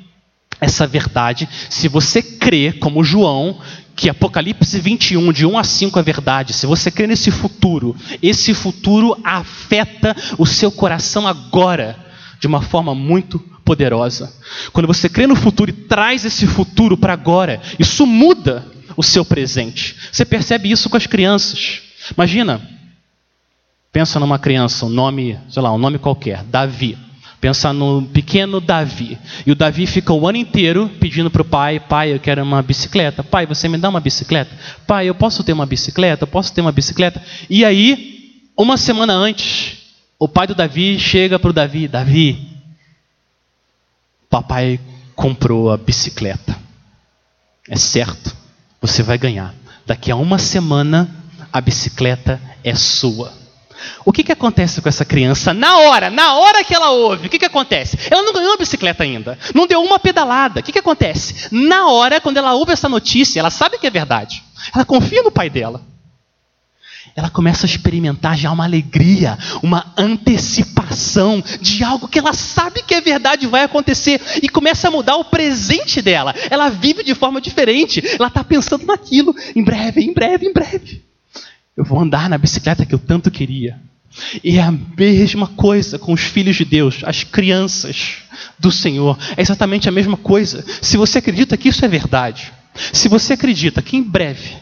essa 0.60 0.86
verdade, 0.86 1.48
se 1.70 1.88
você 1.88 2.22
crê, 2.22 2.72
como 2.72 3.04
João, 3.04 3.58
que 3.94 4.08
Apocalipse 4.08 4.78
21, 4.78 5.32
de 5.32 5.44
1 5.44 5.58
a 5.58 5.64
5 5.64 5.98
é 5.98 6.02
verdade, 6.02 6.52
se 6.52 6.66
você 6.66 6.90
crê 6.90 7.06
nesse 7.06 7.30
futuro, 7.30 7.96
esse 8.22 8.54
futuro 8.54 9.18
afeta 9.24 10.16
o 10.38 10.46
seu 10.46 10.70
coração 10.70 11.26
agora, 11.26 11.96
de 12.40 12.46
uma 12.46 12.62
forma 12.62 12.94
muito 12.94 13.38
poderosa. 13.64 14.32
Quando 14.72 14.86
você 14.86 15.08
crê 15.08 15.26
no 15.26 15.36
futuro 15.36 15.70
e 15.70 15.74
traz 15.74 16.24
esse 16.24 16.46
futuro 16.46 16.96
para 16.96 17.12
agora, 17.12 17.60
isso 17.78 18.06
muda 18.06 18.64
o 18.96 19.02
seu 19.02 19.24
presente. 19.24 19.96
Você 20.10 20.24
percebe 20.24 20.70
isso 20.70 20.88
com 20.88 20.96
as 20.96 21.06
crianças. 21.06 21.82
Imagina, 22.16 22.60
pensa 23.92 24.20
numa 24.20 24.38
criança, 24.38 24.86
um 24.86 24.90
nome, 24.90 25.38
sei 25.50 25.62
lá, 25.62 25.72
um 25.72 25.78
nome 25.78 25.98
qualquer, 25.98 26.44
Davi. 26.44 26.96
Pensa 27.40 27.72
no 27.72 28.02
pequeno 28.02 28.60
Davi. 28.60 29.16
E 29.46 29.52
o 29.52 29.54
Davi 29.54 29.86
fica 29.86 30.12
o 30.12 30.26
ano 30.26 30.38
inteiro 30.38 30.90
pedindo 30.98 31.30
para 31.30 31.42
o 31.42 31.44
pai: 31.44 31.78
Pai, 31.78 32.12
eu 32.12 32.18
quero 32.18 32.42
uma 32.42 32.60
bicicleta. 32.62 33.22
Pai, 33.22 33.46
você 33.46 33.68
me 33.68 33.78
dá 33.78 33.88
uma 33.88 34.00
bicicleta? 34.00 34.50
Pai, 34.86 35.08
eu 35.08 35.14
posso 35.14 35.44
ter 35.44 35.52
uma 35.52 35.66
bicicleta? 35.66 36.24
Eu 36.24 36.28
posso 36.28 36.52
ter 36.52 36.60
uma 36.60 36.72
bicicleta? 36.72 37.22
E 37.48 37.64
aí, 37.64 38.42
uma 38.56 38.76
semana 38.76 39.12
antes, 39.12 39.78
o 40.18 40.26
pai 40.26 40.48
do 40.48 40.54
Davi 40.54 40.98
chega 40.98 41.38
para 41.38 41.50
o 41.50 41.52
Davi: 41.52 41.86
Davi, 41.86 42.48
papai 44.28 44.80
comprou 45.14 45.70
a 45.70 45.76
bicicleta. 45.76 46.58
É 47.68 47.76
certo, 47.76 48.34
você 48.80 49.02
vai 49.02 49.16
ganhar. 49.16 49.54
Daqui 49.86 50.10
a 50.10 50.16
uma 50.16 50.38
semana, 50.38 51.08
a 51.52 51.60
bicicleta 51.60 52.40
é 52.64 52.74
sua. 52.74 53.37
O 54.04 54.12
que, 54.12 54.24
que 54.24 54.32
acontece 54.32 54.80
com 54.80 54.88
essa 54.88 55.04
criança 55.04 55.52
na 55.52 55.78
hora, 55.78 56.10
na 56.10 56.34
hora 56.34 56.64
que 56.64 56.74
ela 56.74 56.90
ouve? 56.90 57.26
O 57.26 57.30
que, 57.30 57.38
que 57.38 57.44
acontece? 57.44 57.98
Ela 58.10 58.22
não 58.22 58.32
ganhou 58.32 58.54
a 58.54 58.56
bicicleta 58.56 59.02
ainda, 59.02 59.38
não 59.54 59.66
deu 59.66 59.82
uma 59.82 59.98
pedalada. 59.98 60.60
O 60.60 60.62
que, 60.62 60.72
que 60.72 60.78
acontece? 60.78 61.48
Na 61.50 61.88
hora, 61.88 62.20
quando 62.20 62.36
ela 62.36 62.54
ouve 62.54 62.72
essa 62.72 62.88
notícia, 62.88 63.40
ela 63.40 63.50
sabe 63.50 63.78
que 63.78 63.86
é 63.86 63.90
verdade. 63.90 64.42
Ela 64.74 64.84
confia 64.84 65.22
no 65.22 65.30
pai 65.30 65.50
dela. 65.50 65.82
Ela 67.18 67.30
começa 67.30 67.66
a 67.66 67.68
experimentar 67.68 68.36
já 68.36 68.52
uma 68.52 68.64
alegria, 68.64 69.36
uma 69.60 69.92
antecipação 69.96 71.42
de 71.60 71.82
algo 71.82 72.06
que 72.06 72.18
ela 72.18 72.32
sabe 72.32 72.82
que 72.82 72.94
é 72.94 73.00
verdade 73.00 73.46
vai 73.46 73.64
acontecer 73.64 74.20
e 74.40 74.48
começa 74.48 74.86
a 74.86 74.90
mudar 74.90 75.16
o 75.16 75.24
presente 75.24 76.00
dela. 76.00 76.32
Ela 76.48 76.68
vive 76.68 77.02
de 77.02 77.16
forma 77.16 77.40
diferente. 77.40 78.00
Ela 78.16 78.28
está 78.28 78.44
pensando 78.44 78.86
naquilo, 78.86 79.34
em 79.56 79.64
breve, 79.64 80.00
em 80.00 80.12
breve, 80.12 80.46
em 80.46 80.52
breve. 80.52 81.07
Eu 81.78 81.84
vou 81.84 82.00
andar 82.00 82.28
na 82.28 82.36
bicicleta 82.36 82.84
que 82.84 82.92
eu 82.92 82.98
tanto 82.98 83.30
queria. 83.30 83.78
E 84.42 84.58
é 84.58 84.62
a 84.62 84.72
mesma 84.72 85.46
coisa 85.46 85.96
com 85.96 86.12
os 86.12 86.22
filhos 86.22 86.56
de 86.56 86.64
Deus, 86.64 87.04
as 87.04 87.22
crianças 87.22 88.16
do 88.58 88.72
Senhor. 88.72 89.16
É 89.36 89.42
exatamente 89.42 89.88
a 89.88 89.92
mesma 89.92 90.16
coisa. 90.16 90.64
Se 90.82 90.96
você 90.96 91.18
acredita 91.18 91.56
que 91.56 91.68
isso 91.68 91.84
é 91.84 91.88
verdade, 91.88 92.52
se 92.92 93.06
você 93.06 93.34
acredita 93.34 93.80
que 93.80 93.96
em 93.96 94.02
breve 94.02 94.56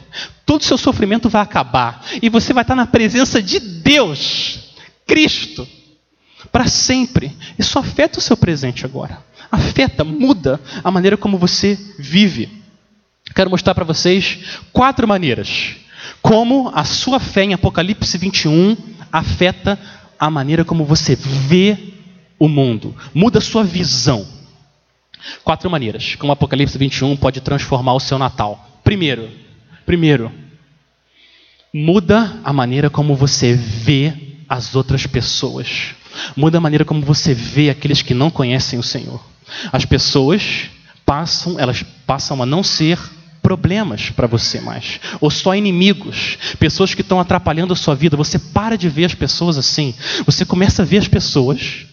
todo 0.45 0.61
o 0.61 0.65
seu 0.65 0.77
sofrimento 0.77 1.31
vai 1.31 1.41
acabar 1.41 2.05
e 2.21 2.29
você 2.29 2.53
vai 2.53 2.63
estar 2.63 2.75
na 2.75 2.85
presença 2.85 3.43
de 3.43 3.61
Deus, 3.61 4.75
Cristo, 5.07 5.67
para 6.53 6.67
sempre, 6.67 7.35
isso 7.59 7.79
afeta 7.79 8.19
o 8.19 8.23
seu 8.23 8.37
presente 8.37 8.85
agora. 8.85 9.25
Afeta, 9.51 10.05
muda 10.05 10.61
a 10.85 10.91
maneira 10.91 11.17
como 11.17 11.39
você 11.39 11.79
vive. 11.99 12.63
Quero 13.35 13.49
mostrar 13.49 13.75
para 13.75 13.85
vocês 13.85 14.61
quatro 14.71 15.09
maneiras 15.09 15.77
como 16.27 16.73
a 16.75 16.83
sua 16.83 17.21
fé 17.21 17.45
em 17.45 17.55
Apocalipse 17.55 18.19
21 18.19 18.77
afeta 19.13 19.79
a 20.19 20.29
maneira 20.29 20.65
como 20.65 20.85
você 20.85 21.15
vê 21.15 21.79
o 22.37 22.49
mundo, 22.49 22.97
muda 23.15 23.39
a 23.39 23.41
sua 23.41 23.63
visão. 23.63 24.27
Quatro 25.45 25.71
maneiras 25.71 26.17
como 26.17 26.33
Apocalipse 26.33 26.77
21 26.77 27.17
pode 27.17 27.41
transformar 27.41 27.95
o 27.95 28.01
seu 28.01 28.19
Natal. 28.19 28.81
Primeiro, 28.83 29.31
primeiro, 29.87 30.33
muda 31.73 32.41
a 32.43 32.53
maneira 32.53 32.91
como 32.91 33.15
você 33.15 33.55
vê 33.55 34.13
as 34.49 34.75
outras 34.75 35.07
pessoas. 35.07 35.95
Muda 36.37 36.59
a 36.59 36.61
maneira 36.61 36.85
como 36.85 37.03
você 37.03 37.35
vê 37.35 37.71
aqueles 37.71 38.03
que 38.03 38.15
não 38.15 38.33
conhecem 38.33 38.81
o 38.81 38.83
Senhor. 38.83 39.25
As 39.73 39.85
pessoas 39.85 40.71
passam, 41.05 41.61
elas 41.61 41.85
passam 42.05 42.43
a 42.43 42.47
não 42.47 42.65
ser 42.65 42.99
problemas 43.47 44.11
para 44.11 44.27
você 44.27 44.61
mais, 44.61 44.99
ou 45.21 45.31
só 45.31 45.55
inimigos, 45.55 46.37
pessoas 46.59 46.95
que 46.95 47.01
estão 47.01 47.21
atrapalhando 47.21 47.73
a 47.73 47.77
sua 47.77 47.95
vida. 47.95 48.17
Você 48.17 48.41
para 48.41 48.77
de 48.77 48.89
ver 48.89 49.05
as 49.05 49.15
pessoas 49.15 49.57
assim, 49.57 49.95
você 50.27 50.45
começa 50.45 50.83
a 50.83 50.85
ver 50.85 50.99
as 50.99 51.07
pessoas 51.07 51.87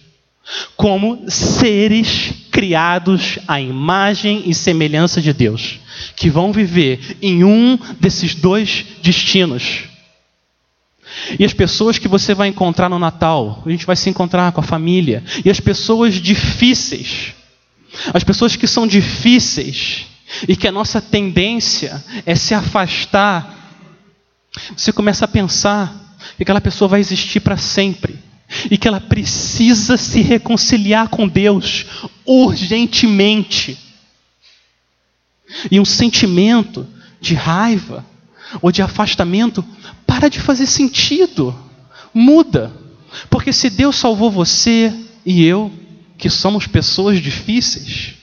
como 0.76 1.30
seres 1.30 2.34
criados 2.50 3.38
à 3.48 3.62
imagem 3.62 4.42
e 4.48 4.56
semelhança 4.56 5.22
de 5.22 5.32
Deus, 5.32 5.80
que 6.16 6.28
vão 6.28 6.52
viver 6.52 7.18
em 7.22 7.44
um 7.44 7.78
desses 8.00 8.34
dois 8.34 8.84
destinos. 9.04 9.84
E 11.38 11.46
as 11.46 11.54
pessoas 11.54 12.00
que 12.00 12.08
você 12.08 12.34
vai 12.34 12.48
encontrar 12.48 12.90
no 12.90 12.98
Natal, 12.98 13.62
a 13.64 13.70
gente 13.70 13.86
vai 13.86 13.96
se 13.96 14.10
encontrar 14.10 14.52
com 14.54 14.60
a 14.60 14.64
família, 14.64 15.24
e 15.46 15.52
as 15.52 15.60
pessoas 15.60 16.16
difíceis, 16.16 17.36
as 18.12 18.24
pessoas 18.24 18.56
que 18.56 18.66
são 18.66 18.88
difíceis, 18.88 20.08
e 20.48 20.56
que 20.56 20.68
a 20.68 20.72
nossa 20.72 21.02
tendência 21.02 22.04
é 22.26 22.36
se 22.36 22.54
afastar, 22.54 23.82
você 24.76 24.92
começa 24.92 25.26
a 25.26 25.28
pensar 25.28 26.18
que 26.38 26.44
aquela 26.44 26.62
pessoa 26.62 26.88
vai 26.88 27.00
existir 27.00 27.40
para 27.40 27.58
sempre 27.58 28.18
e 28.70 28.78
que 28.78 28.88
ela 28.88 29.02
precisa 29.02 29.98
se 29.98 30.22
reconciliar 30.22 31.10
com 31.10 31.28
Deus 31.28 31.86
urgentemente. 32.26 33.78
E 35.72 35.80
um 35.80 35.86
sentimento 35.86 36.88
de 37.20 37.36
raiva 37.36 38.06
ou 38.62 38.72
de 38.72 38.82
afastamento 38.82 39.64
para 40.06 40.30
de 40.30 40.40
fazer 40.40 40.68
sentido, 40.68 41.56
muda. 42.14 42.72
Porque 43.30 43.54
se 43.54 43.70
Deus 43.70 43.96
salvou 43.96 44.32
você 44.32 44.94
e 45.26 45.44
eu, 45.44 45.72
que 46.18 46.30
somos 46.30 46.68
pessoas 46.68 47.22
difíceis, 47.22 48.16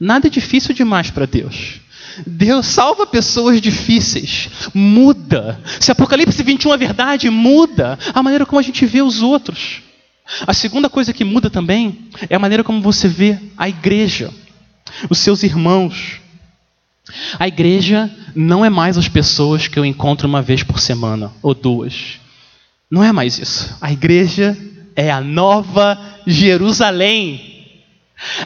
Nada 0.00 0.28
é 0.28 0.30
difícil 0.30 0.74
demais 0.74 1.10
para 1.10 1.26
Deus. 1.26 1.80
Deus 2.26 2.66
salva 2.66 3.06
pessoas 3.06 3.60
difíceis, 3.60 4.48
muda. 4.74 5.60
Se 5.78 5.92
Apocalipse 5.92 6.42
21 6.42 6.72
é 6.72 6.76
verdade, 6.78 7.30
muda 7.30 7.98
a 8.14 8.22
maneira 8.22 8.46
como 8.46 8.58
a 8.58 8.62
gente 8.62 8.86
vê 8.86 9.02
os 9.02 9.20
outros. 9.20 9.82
A 10.46 10.54
segunda 10.54 10.88
coisa 10.88 11.12
que 11.12 11.24
muda 11.24 11.50
também 11.50 12.08
é 12.28 12.34
a 12.36 12.38
maneira 12.38 12.64
como 12.64 12.80
você 12.80 13.08
vê 13.08 13.38
a 13.56 13.68
igreja, 13.68 14.32
os 15.08 15.18
seus 15.18 15.42
irmãos. 15.42 16.20
A 17.38 17.48
igreja 17.48 18.10
não 18.34 18.64
é 18.64 18.70
mais 18.70 18.96
as 18.96 19.08
pessoas 19.08 19.66
que 19.68 19.78
eu 19.78 19.84
encontro 19.84 20.28
uma 20.28 20.40
vez 20.40 20.62
por 20.62 20.80
semana 20.80 21.32
ou 21.42 21.54
duas. 21.54 22.20
Não 22.90 23.02
é 23.02 23.12
mais 23.12 23.38
isso. 23.38 23.76
A 23.80 23.92
igreja 23.92 24.56
é 24.96 25.10
a 25.10 25.20
nova 25.20 25.98
Jerusalém. 26.26 27.59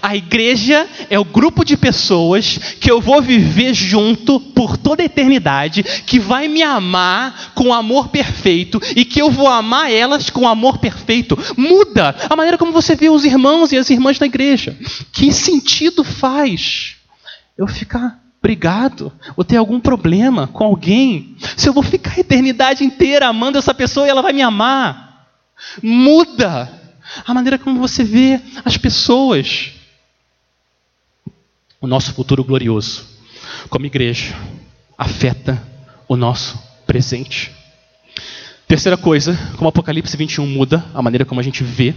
A 0.01 0.15
igreja 0.15 0.87
é 1.11 1.19
o 1.19 1.25
grupo 1.25 1.65
de 1.65 1.77
pessoas 1.77 2.59
que 2.81 2.91
eu 2.91 3.01
vou 3.01 3.21
viver 3.21 3.75
junto 3.75 4.39
por 4.39 4.77
toda 4.77 5.03
a 5.03 5.07
eternidade, 5.07 5.83
que 5.83 6.19
vai 6.19 6.49
me 6.49 6.63
amar 6.63 7.53
com 7.55 7.73
amor 7.73 8.09
perfeito 8.09 8.81
e 8.95 9.05
que 9.05 9.21
eu 9.21 9.31
vou 9.31 9.49
amar 9.49 9.91
elas 9.91 10.31
com 10.31 10.49
amor 10.49 10.79
perfeito. 10.79 11.37
Muda 11.57 12.15
a 12.29 12.37
maneira 12.37 12.59
como 12.59 12.73
você 12.73 12.95
vê 12.95 13.09
os 13.09 13.25
irmãos 13.25 13.73
e 13.73 13.77
as 13.77 13.91
irmãs 13.91 14.19
da 14.19 14.27
igreja. 14.27 14.77
Que 15.13 15.33
sentido 15.33 16.05
faz 16.05 16.97
eu 17.59 17.67
ficar 17.67 18.21
brigado 18.43 19.13
ou 19.37 19.45
ter 19.45 19.57
algum 19.57 19.81
problema 19.81 20.47
com 20.49 20.65
alguém 20.65 21.35
se 21.57 21.67
eu 21.67 21.73
vou 21.73 21.83
ficar 21.83 22.13
a 22.17 22.21
eternidade 22.21 22.85
inteira 22.85 23.27
amando 23.27 23.59
essa 23.59 23.73
pessoa 23.73 24.07
e 24.07 24.11
ela 24.11 24.23
vai 24.23 24.33
me 24.33 24.43
amar? 24.43 25.29
Muda 25.83 26.84
a 27.27 27.35
maneira 27.35 27.59
como 27.59 27.81
você 27.81 28.03
vê 28.03 28.41
as 28.65 28.77
pessoas. 28.77 29.73
O 31.81 31.87
nosso 31.87 32.15
futuro 32.15 32.43
glorioso, 32.43 33.05
como 33.69 33.85
igreja, 33.85 34.35
afeta 34.97 35.63
o 36.09 36.17
nosso 36.17 36.59
presente. 36.87 37.53
Terceira 38.67 38.97
coisa, 38.97 39.39
como 39.57 39.69
Apocalipse 39.69 40.17
21 40.17 40.47
muda 40.47 40.85
a 40.95 41.03
maneira 41.03 41.25
como 41.25 41.41
a 41.41 41.45
gente 41.45 41.63
vê 41.63 41.95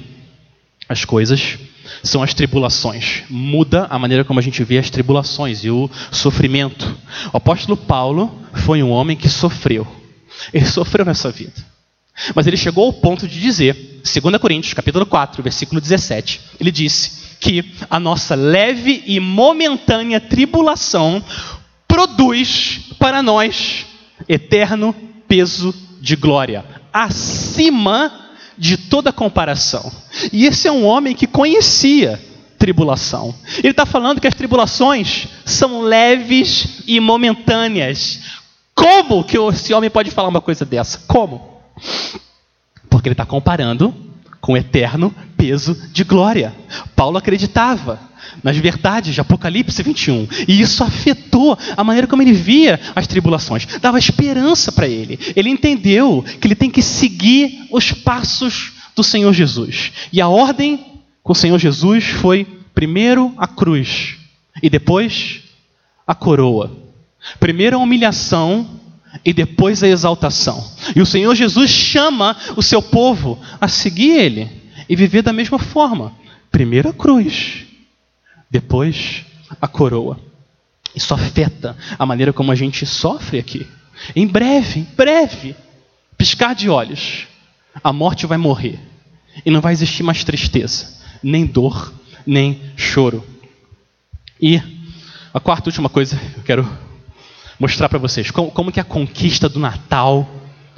as 0.90 1.06
coisas, 1.06 1.58
são 2.04 2.22
as 2.22 2.34
tribulações. 2.34 3.24
Muda 3.30 3.88
a 3.90 3.98
maneira 3.98 4.24
como 4.24 4.40
a 4.40 4.44
gente 4.44 4.64
vê 4.64 4.78
as 4.78 4.90
tribulações 4.90 5.64
e 5.64 5.70
o 5.70 5.90
sofrimento. 6.12 6.98
O 7.34 7.38
apóstolo 7.38 7.78
Paulo 7.78 8.42
foi 8.54 8.84
um 8.84 8.90
homem 8.90 9.16
que 9.16 9.30
sofreu. 9.30 9.88
Ele 10.54 10.66
sofreu 10.66 11.06
nessa 11.06 11.32
vida. 11.32 11.77
Mas 12.34 12.48
ele 12.48 12.58
chegou 12.58 12.86
ao 12.86 12.94
ponto 12.94 13.28
de 13.28 13.40
dizer, 13.40 14.02
2 14.04 14.38
Coríntios, 14.38 14.74
capítulo 14.74 15.06
4, 15.06 15.44
versículo 15.44 15.80
17, 15.80 16.42
ele 16.60 16.72
disse 16.72 17.28
que 17.40 17.74
a 17.90 18.00
nossa 18.00 18.36
leve 18.36 19.04
e 19.06 19.20
momentânea 19.20 20.20
tribulação 20.20 21.24
produz 21.88 22.82
para 22.98 23.22
nós 23.22 23.86
eterno 24.28 24.96
peso 25.28 25.74
de 26.02 26.16
glória, 26.16 26.66
acima 26.92 28.28
de 28.58 28.78
toda 28.78 29.14
comparação. 29.14 29.92
E 30.34 30.46
esse 30.46 30.68
é 30.68 30.72
um 30.72 30.86
homem 30.86 31.14
que 31.14 31.28
conhecia 31.28 32.20
tribulação. 32.58 33.36
Ele 33.60 33.70
está 33.70 33.86
falando 33.86 34.20
que 34.20 34.28
as 34.28 34.34
tribulações 34.34 35.28
são 35.46 35.82
leves 35.82 36.82
e 36.88 37.00
momentâneas. 37.00 38.20
Como 38.74 39.24
que 39.24 39.38
esse 39.38 39.74
homem 39.74 39.90
pode 39.90 40.10
falar 40.10 40.30
uma 40.30 40.42
coisa 40.42 40.66
dessa? 40.66 41.00
Como? 41.08 41.57
Porque 42.90 43.08
ele 43.08 43.14
está 43.14 43.26
comparando 43.26 43.94
com 44.40 44.54
o 44.54 44.58
eterno 44.58 45.14
peso 45.36 45.76
de 45.92 46.04
glória. 46.04 46.56
Paulo 46.96 47.18
acreditava 47.18 48.00
nas 48.44 48.58
verdades 48.58 49.14
de 49.14 49.22
Apocalipse 49.22 49.82
21, 49.82 50.28
e 50.48 50.62
isso 50.62 50.84
afetou 50.84 51.58
a 51.76 51.84
maneira 51.84 52.08
como 52.08 52.22
ele 52.22 52.34
via 52.34 52.80
as 52.96 53.08
tribulações, 53.08 53.66
dava 53.82 53.98
esperança 53.98 54.72
para 54.72 54.88
ele. 54.88 55.20
Ele 55.36 55.50
entendeu 55.50 56.24
que 56.40 56.48
ele 56.48 56.56
tem 56.56 56.70
que 56.70 56.82
seguir 56.82 57.68
os 57.72 57.92
passos 57.92 58.74
do 58.96 59.04
Senhor 59.04 59.34
Jesus. 59.34 59.92
E 60.12 60.22
a 60.22 60.28
ordem 60.28 60.86
com 61.24 61.34
o 61.34 61.36
Senhor 61.36 61.58
Jesus 61.58 62.06
foi 62.06 62.46
primeiro 62.74 63.34
a 63.38 63.48
cruz 63.48 64.16
e 64.62 64.70
depois 64.70 65.42
a 66.06 66.16
coroa. 66.16 66.72
Primeiro 67.40 67.78
a 67.78 67.80
humilhação 67.80 68.77
e 69.24 69.34
depois 69.34 69.84
a 69.84 69.88
exaltação. 69.88 70.64
E 70.96 71.02
o 71.02 71.06
Senhor 71.06 71.34
Jesus 71.36 71.70
chama 71.70 72.36
o 72.56 72.64
seu 72.64 72.82
povo 72.82 73.40
a 73.60 73.68
seguir 73.68 74.12
Ele 74.12 74.50
e 74.88 74.96
viver 74.96 75.22
da 75.22 75.34
mesma 75.34 75.60
forma. 75.60 76.14
Primeiro 76.52 76.90
a 76.90 76.94
cruz, 76.94 77.66
depois 78.50 79.26
a 79.62 79.68
coroa. 79.68 80.20
Isso 80.96 81.14
afeta 81.14 81.78
a 81.98 82.06
maneira 82.06 82.34
como 82.34 82.52
a 82.52 82.56
gente 82.56 82.86
sofre 82.86 83.38
aqui. 83.38 83.68
Em 84.16 84.26
breve, 84.26 84.82
em 84.82 84.88
breve, 84.96 85.56
piscar 86.18 86.56
de 86.56 86.70
olhos, 86.70 87.28
a 87.84 87.94
morte 87.94 88.26
vai 88.26 88.38
morrer 88.38 88.80
e 89.46 89.52
não 89.52 89.62
vai 89.62 89.74
existir 89.74 90.04
mais 90.04 90.24
tristeza, 90.24 90.98
nem 91.22 91.46
dor, 91.46 91.94
nem 92.26 92.62
choro. 92.76 93.24
E 94.42 94.62
a 95.34 95.40
quarta 95.40 95.70
última 95.70 95.90
coisa 95.90 96.16
que 96.16 96.40
eu 96.40 96.44
quero 96.44 96.87
mostrar 97.60 97.90
para 97.90 98.00
vocês 98.00 98.32
como, 98.32 98.52
como 98.52 98.72
que 98.72 98.80
a 98.80 98.84
conquista 98.84 99.50
do 99.50 99.60
Natal, 99.60 100.30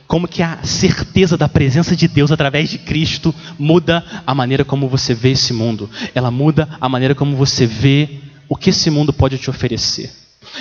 como 0.08 0.28
que 0.28 0.42
a 0.42 0.60
certeza 0.64 1.38
da 1.38 1.48
presença 1.48 1.96
de 1.96 2.08
Deus 2.08 2.32
através 2.32 2.70
de 2.70 2.78
Cristo 2.80 3.34
muda 3.58 4.04
a 4.26 4.34
maneira 4.34 4.66
como 4.66 4.88
você 4.90 5.14
vê 5.14 5.32
esse 5.32 5.54
mundo. 5.54 5.90
Ela 6.16 6.32
muda 6.32 6.68
a 6.82 6.90
maneira 6.90 7.14
como 7.14 7.36
você 7.36 7.66
vê 7.66 8.20
o 8.48 8.56
que 8.56 8.72
esse 8.72 8.90
mundo 8.90 9.14
pode 9.14 9.38
te 9.38 9.50
oferecer. 9.50 10.12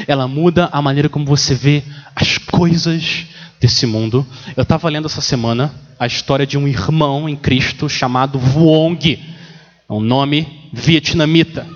Ela 0.06 0.28
muda 0.28 0.68
a 0.70 0.82
maneira 0.82 1.08
como 1.08 1.24
você 1.24 1.54
vê 1.54 1.82
as 2.14 2.36
coisas 2.36 3.26
desse 3.60 3.86
mundo. 3.86 4.26
Eu 4.56 4.62
estava 4.62 4.88
lendo 4.88 5.06
essa 5.06 5.20
semana 5.20 5.72
a 5.98 6.06
história 6.06 6.46
de 6.46 6.58
um 6.58 6.68
irmão 6.68 7.28
em 7.28 7.34
Cristo 7.34 7.88
chamado 7.88 8.38
Vuong, 8.38 9.18
é 9.88 9.92
um 9.92 10.00
nome 10.00 10.70
vietnamita. 10.72 11.66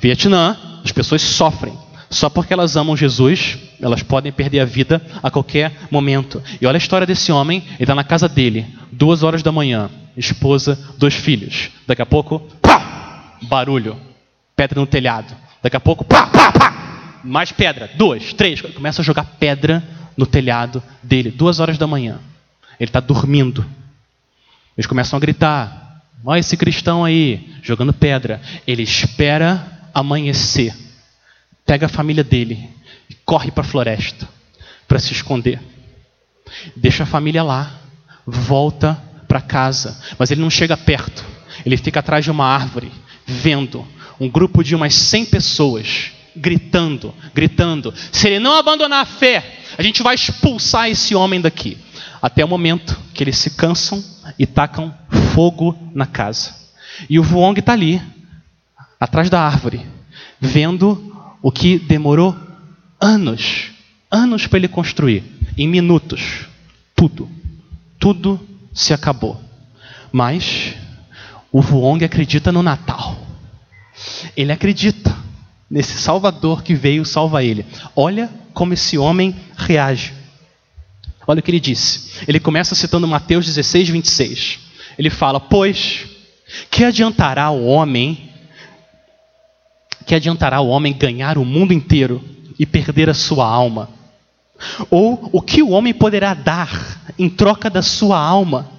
Vietnã, 0.00 0.56
as 0.84 0.92
pessoas 0.92 1.22
sofrem. 1.22 1.76
Só 2.08 2.28
porque 2.30 2.52
elas 2.52 2.76
amam 2.76 2.96
Jesus, 2.96 3.58
elas 3.80 4.02
podem 4.02 4.30
perder 4.30 4.60
a 4.60 4.64
vida 4.64 5.02
a 5.22 5.30
qualquer 5.30 5.72
momento. 5.90 6.42
E 6.60 6.66
olha 6.66 6.76
a 6.76 6.78
história 6.78 7.06
desse 7.06 7.32
homem, 7.32 7.62
ele 7.74 7.82
está 7.82 7.94
na 7.94 8.04
casa 8.04 8.28
dele, 8.28 8.66
duas 8.92 9.22
horas 9.22 9.42
da 9.42 9.50
manhã, 9.50 9.90
esposa, 10.16 10.78
dois 10.98 11.14
filhos. 11.14 11.70
Daqui 11.86 12.02
a 12.02 12.06
pouco, 12.06 12.40
pá, 12.62 13.36
barulho, 13.42 13.96
pedra 14.54 14.80
no 14.80 14.86
telhado. 14.86 15.34
Daqui 15.62 15.76
a 15.76 15.80
pouco, 15.80 16.04
pá, 16.04 16.26
pá, 16.28 16.52
pá, 16.52 17.20
mais 17.24 17.50
pedra, 17.50 17.90
duas, 17.96 18.32
três. 18.32 18.60
Começa 18.60 19.02
a 19.02 19.04
jogar 19.04 19.24
pedra 19.38 19.82
no 20.16 20.26
telhado 20.26 20.82
dele, 21.02 21.30
duas 21.30 21.58
horas 21.58 21.76
da 21.76 21.86
manhã. 21.86 22.20
Ele 22.78 22.88
está 22.88 23.00
dormindo. 23.00 23.66
Eles 24.76 24.86
começam 24.86 25.16
a 25.16 25.20
gritar: 25.20 26.02
Olha 26.24 26.38
esse 26.38 26.56
cristão 26.56 27.04
aí, 27.04 27.54
jogando 27.62 27.92
pedra. 27.92 28.40
Ele 28.66 28.82
espera 28.82 29.90
amanhecer 29.92 30.85
pega 31.66 31.86
a 31.86 31.90
família 31.90 32.22
dele 32.22 32.70
e 33.10 33.14
corre 33.24 33.50
para 33.50 33.62
a 33.62 33.66
floresta 33.66 34.28
para 34.86 34.98
se 34.98 35.12
esconder. 35.12 35.60
Deixa 36.76 37.02
a 37.02 37.06
família 37.06 37.42
lá, 37.42 37.80
volta 38.24 38.94
para 39.26 39.40
casa, 39.40 40.00
mas 40.18 40.30
ele 40.30 40.40
não 40.40 40.50
chega 40.50 40.76
perto. 40.76 41.24
Ele 41.64 41.76
fica 41.76 42.00
atrás 42.00 42.24
de 42.24 42.30
uma 42.30 42.46
árvore, 42.46 42.92
vendo 43.26 43.86
um 44.20 44.28
grupo 44.28 44.62
de 44.62 44.74
umas 44.74 44.94
100 44.94 45.26
pessoas 45.26 46.12
gritando, 46.36 47.14
gritando: 47.34 47.92
se 48.12 48.28
ele 48.28 48.38
não 48.38 48.54
abandonar 48.56 49.02
a 49.02 49.06
fé, 49.06 49.60
a 49.76 49.82
gente 49.82 50.02
vai 50.02 50.14
expulsar 50.14 50.88
esse 50.88 51.14
homem 51.14 51.40
daqui. 51.40 51.78
Até 52.22 52.44
o 52.44 52.48
momento 52.48 52.98
que 53.12 53.22
eles 53.22 53.38
se 53.38 53.50
cansam 53.50 54.02
e 54.38 54.46
tacam 54.46 54.94
fogo 55.34 55.76
na 55.94 56.06
casa. 56.06 56.54
E 57.10 57.18
o 57.18 57.22
Vuong 57.22 57.58
está 57.58 57.72
ali, 57.72 58.00
atrás 58.98 59.28
da 59.28 59.40
árvore, 59.40 59.84
vendo 60.40 61.15
o 61.46 61.52
que 61.52 61.78
demorou 61.78 62.36
anos, 63.00 63.70
anos 64.10 64.48
para 64.48 64.58
ele 64.58 64.66
construir, 64.66 65.22
em 65.56 65.68
minutos, 65.68 66.44
tudo, 66.92 67.30
tudo 68.00 68.40
se 68.74 68.92
acabou. 68.92 69.40
Mas 70.10 70.74
o 71.52 71.62
Vuong 71.62 72.04
acredita 72.04 72.50
no 72.50 72.64
Natal. 72.64 73.16
Ele 74.36 74.50
acredita 74.50 75.16
nesse 75.70 75.96
Salvador 75.98 76.64
que 76.64 76.74
veio 76.74 77.04
salvar 77.04 77.44
ele. 77.44 77.64
Olha 77.94 78.28
como 78.52 78.74
esse 78.74 78.98
homem 78.98 79.32
reage. 79.56 80.12
Olha 81.28 81.38
o 81.38 81.42
que 81.44 81.52
ele 81.52 81.60
disse. 81.60 82.24
Ele 82.26 82.40
começa 82.40 82.74
citando 82.74 83.06
Mateus 83.06 83.46
16, 83.46 83.90
26. 83.90 84.58
Ele 84.98 85.10
fala: 85.10 85.38
Pois, 85.38 86.08
que 86.72 86.82
adiantará 86.82 87.50
o 87.50 87.66
homem 87.66 88.32
que 90.06 90.14
adiantará 90.14 90.60
o 90.60 90.68
homem 90.68 90.96
ganhar 90.96 91.36
o 91.36 91.44
mundo 91.44 91.72
inteiro 91.72 92.22
e 92.56 92.64
perder 92.64 93.10
a 93.10 93.14
sua 93.14 93.44
alma? 93.44 93.90
Ou 94.88 95.28
o 95.32 95.42
que 95.42 95.62
o 95.62 95.70
homem 95.70 95.92
poderá 95.92 96.32
dar 96.32 97.12
em 97.18 97.28
troca 97.28 97.68
da 97.68 97.82
sua 97.82 98.18
alma? 98.18 98.70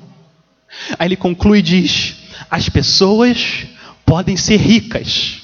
Aí 0.98 1.08
ele 1.08 1.18
conclui 1.18 1.60
e 1.60 1.62
diz: 1.62 2.16
as 2.50 2.70
pessoas 2.70 3.68
podem 4.06 4.38
ser 4.38 4.58
ricas 4.58 5.42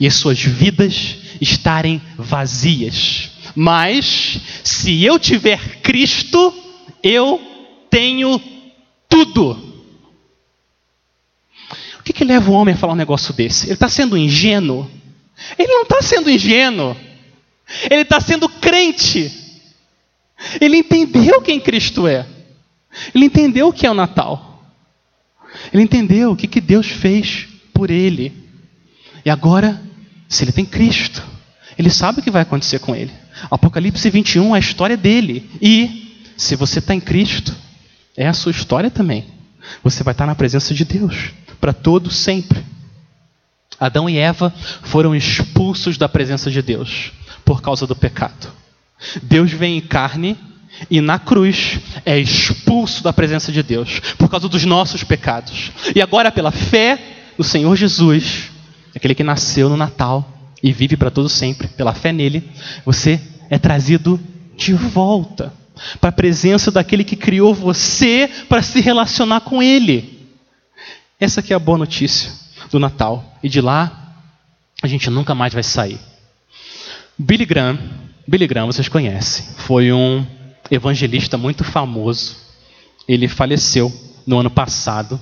e 0.00 0.06
as 0.06 0.14
suas 0.14 0.42
vidas 0.42 1.16
estarem 1.40 2.02
vazias, 2.18 3.30
mas 3.54 4.40
se 4.64 5.02
eu 5.02 5.18
tiver 5.18 5.80
Cristo, 5.80 6.52
eu 7.02 7.40
tenho 7.88 8.40
tudo. 9.08 9.74
O 12.00 12.02
que, 12.04 12.12
que 12.12 12.24
leva 12.24 12.50
o 12.50 12.54
homem 12.54 12.74
a 12.74 12.76
falar 12.76 12.92
um 12.92 12.96
negócio 12.96 13.32
desse? 13.32 13.66
Ele 13.66 13.74
está 13.74 13.88
sendo 13.88 14.18
ingênuo? 14.18 14.90
Ele 15.58 15.72
não 15.72 15.82
está 15.82 16.02
sendo 16.02 16.30
ingênuo. 16.30 16.96
Ele 17.90 18.02
está 18.02 18.20
sendo 18.20 18.48
crente. 18.48 19.32
Ele 20.60 20.78
entendeu 20.78 21.40
quem 21.40 21.60
Cristo 21.60 22.06
é. 22.06 22.26
Ele 23.14 23.26
entendeu 23.26 23.68
o 23.68 23.72
que 23.72 23.86
é 23.86 23.90
o 23.90 23.94
Natal. 23.94 24.62
Ele 25.72 25.82
entendeu 25.82 26.32
o 26.32 26.36
que, 26.36 26.46
que 26.46 26.60
Deus 26.60 26.86
fez 26.88 27.48
por 27.72 27.90
ele. 27.90 28.32
E 29.24 29.30
agora, 29.30 29.80
se 30.28 30.44
ele 30.44 30.52
tem 30.52 30.64
Cristo, 30.64 31.22
ele 31.78 31.90
sabe 31.90 32.20
o 32.20 32.22
que 32.22 32.30
vai 32.30 32.42
acontecer 32.42 32.78
com 32.78 32.94
ele. 32.94 33.12
Apocalipse 33.50 34.08
21 34.10 34.54
é 34.54 34.58
a 34.58 34.60
história 34.60 34.96
dele. 34.96 35.48
E, 35.60 36.32
se 36.36 36.54
você 36.56 36.78
está 36.78 36.94
em 36.94 37.00
Cristo, 37.00 37.54
é 38.16 38.26
a 38.26 38.32
sua 38.32 38.52
história 38.52 38.90
também. 38.90 39.26
Você 39.82 40.02
vai 40.02 40.12
estar 40.12 40.26
na 40.26 40.34
presença 40.34 40.74
de 40.74 40.84
Deus 40.84 41.32
para 41.60 41.72
todo 41.72 42.10
sempre. 42.10 42.62
Adão 43.78 44.08
e 44.08 44.16
Eva 44.18 44.52
foram 44.82 45.14
expulsos 45.14 45.96
da 45.98 46.08
presença 46.08 46.50
de 46.50 46.62
Deus 46.62 47.12
por 47.44 47.60
causa 47.60 47.86
do 47.86 47.96
pecado. 47.96 48.48
Deus 49.22 49.52
vem 49.52 49.78
em 49.78 49.80
carne 49.80 50.36
e 50.90 51.00
na 51.00 51.18
cruz 51.18 51.78
é 52.04 52.18
expulso 52.18 53.02
da 53.02 53.12
presença 53.12 53.52
de 53.52 53.62
Deus 53.62 54.00
por 54.18 54.28
causa 54.28 54.48
dos 54.48 54.64
nossos 54.64 55.04
pecados. 55.04 55.70
E 55.94 56.00
agora, 56.00 56.32
pela 56.32 56.50
fé 56.50 56.98
no 57.36 57.44
Senhor 57.44 57.74
Jesus, 57.76 58.50
aquele 58.94 59.14
que 59.14 59.24
nasceu 59.24 59.68
no 59.68 59.76
Natal 59.76 60.28
e 60.62 60.72
vive 60.72 60.96
para 60.96 61.10
todo 61.10 61.28
sempre, 61.28 61.68
pela 61.68 61.92
fé 61.92 62.12
nele, 62.12 62.48
você 62.84 63.20
é 63.50 63.58
trazido 63.58 64.18
de 64.56 64.72
volta 64.72 65.52
para 66.00 66.10
a 66.10 66.12
presença 66.12 66.70
daquele 66.70 67.04
que 67.04 67.16
criou 67.16 67.52
você 67.52 68.30
para 68.48 68.62
se 68.62 68.80
relacionar 68.80 69.40
com 69.40 69.62
ele. 69.62 70.28
Essa 71.20 71.40
aqui 71.40 71.52
é 71.52 71.56
a 71.56 71.60
boa 71.60 71.78
notícia 71.78 72.43
do 72.70 72.78
Natal. 72.78 73.38
E 73.42 73.48
de 73.48 73.60
lá 73.60 74.14
a 74.82 74.86
gente 74.86 75.08
nunca 75.10 75.34
mais 75.34 75.52
vai 75.52 75.62
sair. 75.62 75.98
Billy 77.18 77.46
Graham, 77.46 77.78
Billy 78.26 78.46
Graham 78.46 78.66
vocês 78.66 78.88
conhecem, 78.88 79.46
foi 79.56 79.92
um 79.92 80.26
evangelista 80.70 81.38
muito 81.38 81.62
famoso. 81.62 82.36
Ele 83.06 83.28
faleceu 83.28 83.92
no 84.26 84.38
ano 84.38 84.50
passado 84.50 85.20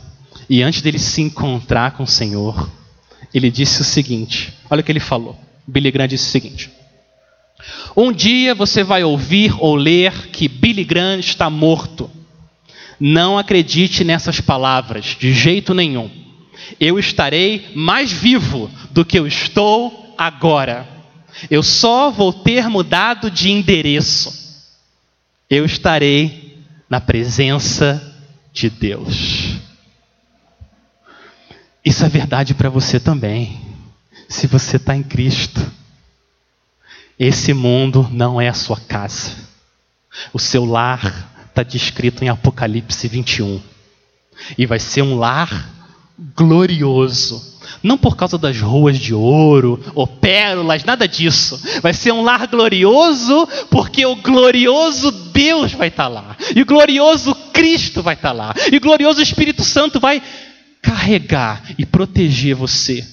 e 0.49 0.63
antes 0.63 0.83
dele 0.83 0.99
se 0.99 1.21
encontrar 1.21 1.93
com 1.93 2.05
o 2.05 2.07
Senhor, 2.07 2.71
ele 3.33 3.51
disse 3.51 3.81
o 3.81 3.85
seguinte: 3.85 4.53
olha 4.71 4.81
o 4.81 4.85
que 4.85 4.93
ele 4.93 5.01
falou. 5.01 5.37
Billy 5.67 5.91
Graham 5.91 6.09
disse 6.09 6.27
o 6.27 6.31
seguinte: 6.31 6.71
Um 7.97 8.13
dia 8.13 8.55
você 8.55 8.83
vai 8.83 9.05
ouvir 9.05 9.55
ou 9.59 9.75
ler 9.75 10.29
que 10.29 10.49
Billy 10.49 10.85
Graham 10.85 11.19
está 11.19 11.49
morto. 11.49 12.11
Não 12.99 13.37
acredite 13.37 14.05
nessas 14.05 14.41
palavras, 14.41 15.17
de 15.19 15.33
jeito 15.33 15.75
nenhum. 15.75 16.11
Eu 16.81 16.99
estarei 16.99 17.71
mais 17.75 18.13
vivo 18.13 18.71
do 18.91 19.05
que 19.05 19.19
eu 19.19 19.27
estou 19.27 20.15
agora. 20.17 20.89
Eu 21.51 21.63
só 21.63 22.11
vou 22.11 22.33
ter 22.33 22.69
mudado 22.69 23.31
de 23.31 23.51
endereço. 23.51 24.33
Eu 25.49 25.65
estarei 25.65 26.59
na 26.89 27.01
presença 27.01 28.15
de 28.53 28.69
Deus. 28.69 29.57
Isso 31.85 32.05
é 32.05 32.09
verdade 32.09 32.55
para 32.55 32.69
você 32.69 33.01
também. 33.01 33.61
Se 34.29 34.47
você 34.47 34.77
está 34.77 34.95
em 34.95 35.03
Cristo, 35.03 35.61
esse 37.19 37.53
mundo 37.53 38.09
não 38.11 38.41
é 38.41 38.49
a 38.49 38.55
sua 38.55 38.79
casa. 38.79 39.37
O 40.33 40.39
seu 40.39 40.65
lar 40.65 41.31
está 41.49 41.63
descrito 41.63 42.25
em 42.25 42.29
Apocalipse 42.29 43.09
21. 43.09 43.61
E 44.57 44.67
vai 44.67 44.79
ser 44.79 45.03
um 45.03 45.17
lar 45.17 45.71
glorioso. 46.37 47.53
Não 47.83 47.99
por 47.99 48.17
causa 48.17 48.39
das 48.39 48.61
ruas 48.61 48.99
de 48.99 49.15
ouro 49.15 49.83
ou 49.95 50.07
pérolas, 50.07 50.85
nada 50.85 51.09
disso. 51.09 51.61
Vai 51.81 51.93
ser 51.93 52.13
um 52.13 52.23
lar 52.23 52.47
glorioso 52.47 53.49
porque 53.71 54.05
o 54.07 54.17
glorioso 54.17 55.11
Deus 55.11 55.73
vai 55.73 55.89
estar 55.89 56.05
tá 56.05 56.09
lá. 56.09 56.37
E 56.55 56.63
o 56.63 56.67
glorioso 56.67 57.35
Cristo 57.53 58.03
vai 58.03 58.15
estar 58.15 58.29
tá 58.29 58.35
lá. 58.35 58.55
E 58.71 58.77
o 58.77 58.81
glorioso 58.81 59.21
Espírito 59.21 59.65
Santo 59.65 59.99
vai 59.99 60.23
carregar 60.81 61.63
e 61.79 61.87
proteger 61.87 62.55
você 62.55 63.07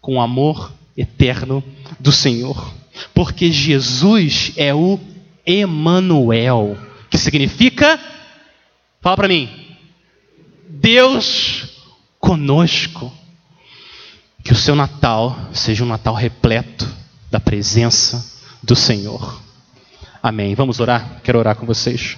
com 0.00 0.16
o 0.16 0.20
amor 0.20 0.72
eterno 0.96 1.62
do 1.98 2.12
Senhor. 2.12 2.72
Porque 3.12 3.50
Jesus 3.50 4.52
é 4.56 4.74
o 4.74 4.98
Emanuel, 5.46 6.78
que 7.10 7.18
significa 7.18 7.98
Fala 9.04 9.18
para 9.18 9.28
mim. 9.28 9.50
Deus 10.66 11.68
conosco. 12.24 13.12
Que 14.42 14.52
o 14.52 14.56
seu 14.56 14.74
Natal 14.74 15.38
seja 15.52 15.84
um 15.84 15.86
Natal 15.86 16.14
repleto 16.14 16.88
da 17.30 17.38
presença 17.38 18.24
do 18.62 18.74
Senhor. 18.74 19.42
Amém. 20.22 20.54
Vamos 20.54 20.80
orar? 20.80 21.20
Quero 21.22 21.38
orar 21.38 21.54
com 21.54 21.66
vocês. 21.66 22.16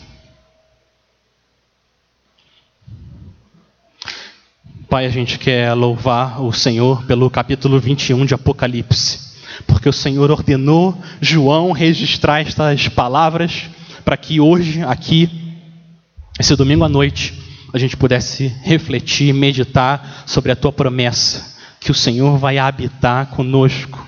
Pai, 4.89 5.07
a 5.07 5.11
gente 5.11 5.39
quer 5.41 5.75
louvar 5.75 6.41
o 6.41 6.53
Senhor 6.53 7.05
pelo 7.05 7.29
capítulo 7.29 7.81
21 7.81 8.25
de 8.25 8.35
Apocalipse, 8.35 9.37
porque 9.67 9.89
o 9.89 9.93
Senhor 9.93 10.31
ordenou 10.31 10.97
João 11.21 11.73
registrar 11.73 12.41
estas 12.41 12.89
palavras 12.89 13.69
para 14.05 14.17
que 14.17 14.41
hoje, 14.41 14.83
aqui, 14.83 15.29
esse 16.39 16.55
domingo 16.55 16.85
à 16.85 16.89
noite, 16.89 17.46
a 17.73 17.79
gente 17.79 17.97
pudesse 17.97 18.47
refletir, 18.63 19.33
meditar 19.33 20.25
sobre 20.27 20.53
a 20.53 20.57
tua 20.57 20.73
promessa, 20.73 21.57
que 21.81 21.91
o 21.91 21.95
Senhor 21.95 22.39
vai 22.39 22.59
habitar 22.59 23.27
conosco 23.27 24.07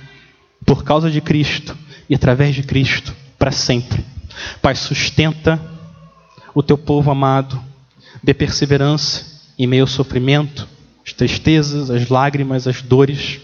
por 0.65 0.85
causa 0.85 1.11
de 1.11 1.21
Cristo 1.21 1.77
e 2.09 2.15
através 2.15 2.55
de 2.55 2.63
Cristo 2.63 3.15
para 3.39 3.51
sempre. 3.51 4.05
Pai, 4.63 4.75
sustenta 4.75 5.61
o 6.55 6.63
teu 6.63 6.79
povo 6.79 7.11
amado, 7.11 7.61
dê 8.23 8.33
perseverança 8.33 9.25
em 9.59 9.67
meio 9.67 9.85
ao 9.85 9.89
sofrimento, 9.89 10.69
as 11.05 11.13
tristezas, 11.13 11.91
as 11.91 12.09
lágrimas, 12.09 12.67
as 12.67 12.83
dores. 12.83 13.41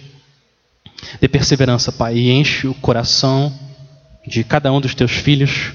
Dê 1.20 1.28
perseverança, 1.28 1.90
Pai, 1.92 2.16
e 2.16 2.30
enche 2.30 2.66
o 2.66 2.74
coração 2.74 3.52
de 4.26 4.42
cada 4.44 4.72
um 4.72 4.80
dos 4.80 4.94
teus 4.94 5.12
filhos 5.12 5.72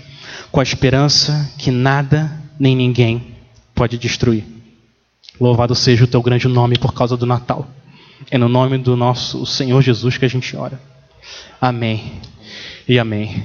com 0.52 0.60
a 0.60 0.64
esperança 0.64 1.52
que 1.58 1.70
nada 1.70 2.32
nem 2.60 2.76
ninguém 2.76 3.39
pode 3.80 3.98
destruir. 3.98 4.44
Louvado 5.40 5.74
seja 5.74 6.04
o 6.04 6.08
teu 6.08 6.22
grande 6.22 6.50
nome 6.50 6.78
por 6.78 6.94
causa 6.94 7.16
do 7.16 7.26
Natal. 7.26 7.66
É 8.30 8.38
no 8.38 8.50
nome 8.50 8.78
do 8.78 8.98
nosso 8.98 9.46
Senhor 9.46 9.82
Jesus 9.82 10.18
que 10.18 10.26
a 10.26 10.28
gente 10.28 10.54
ora. 10.54 10.78
Amém 11.62 12.20
e 12.86 13.00
amém. 13.00 13.38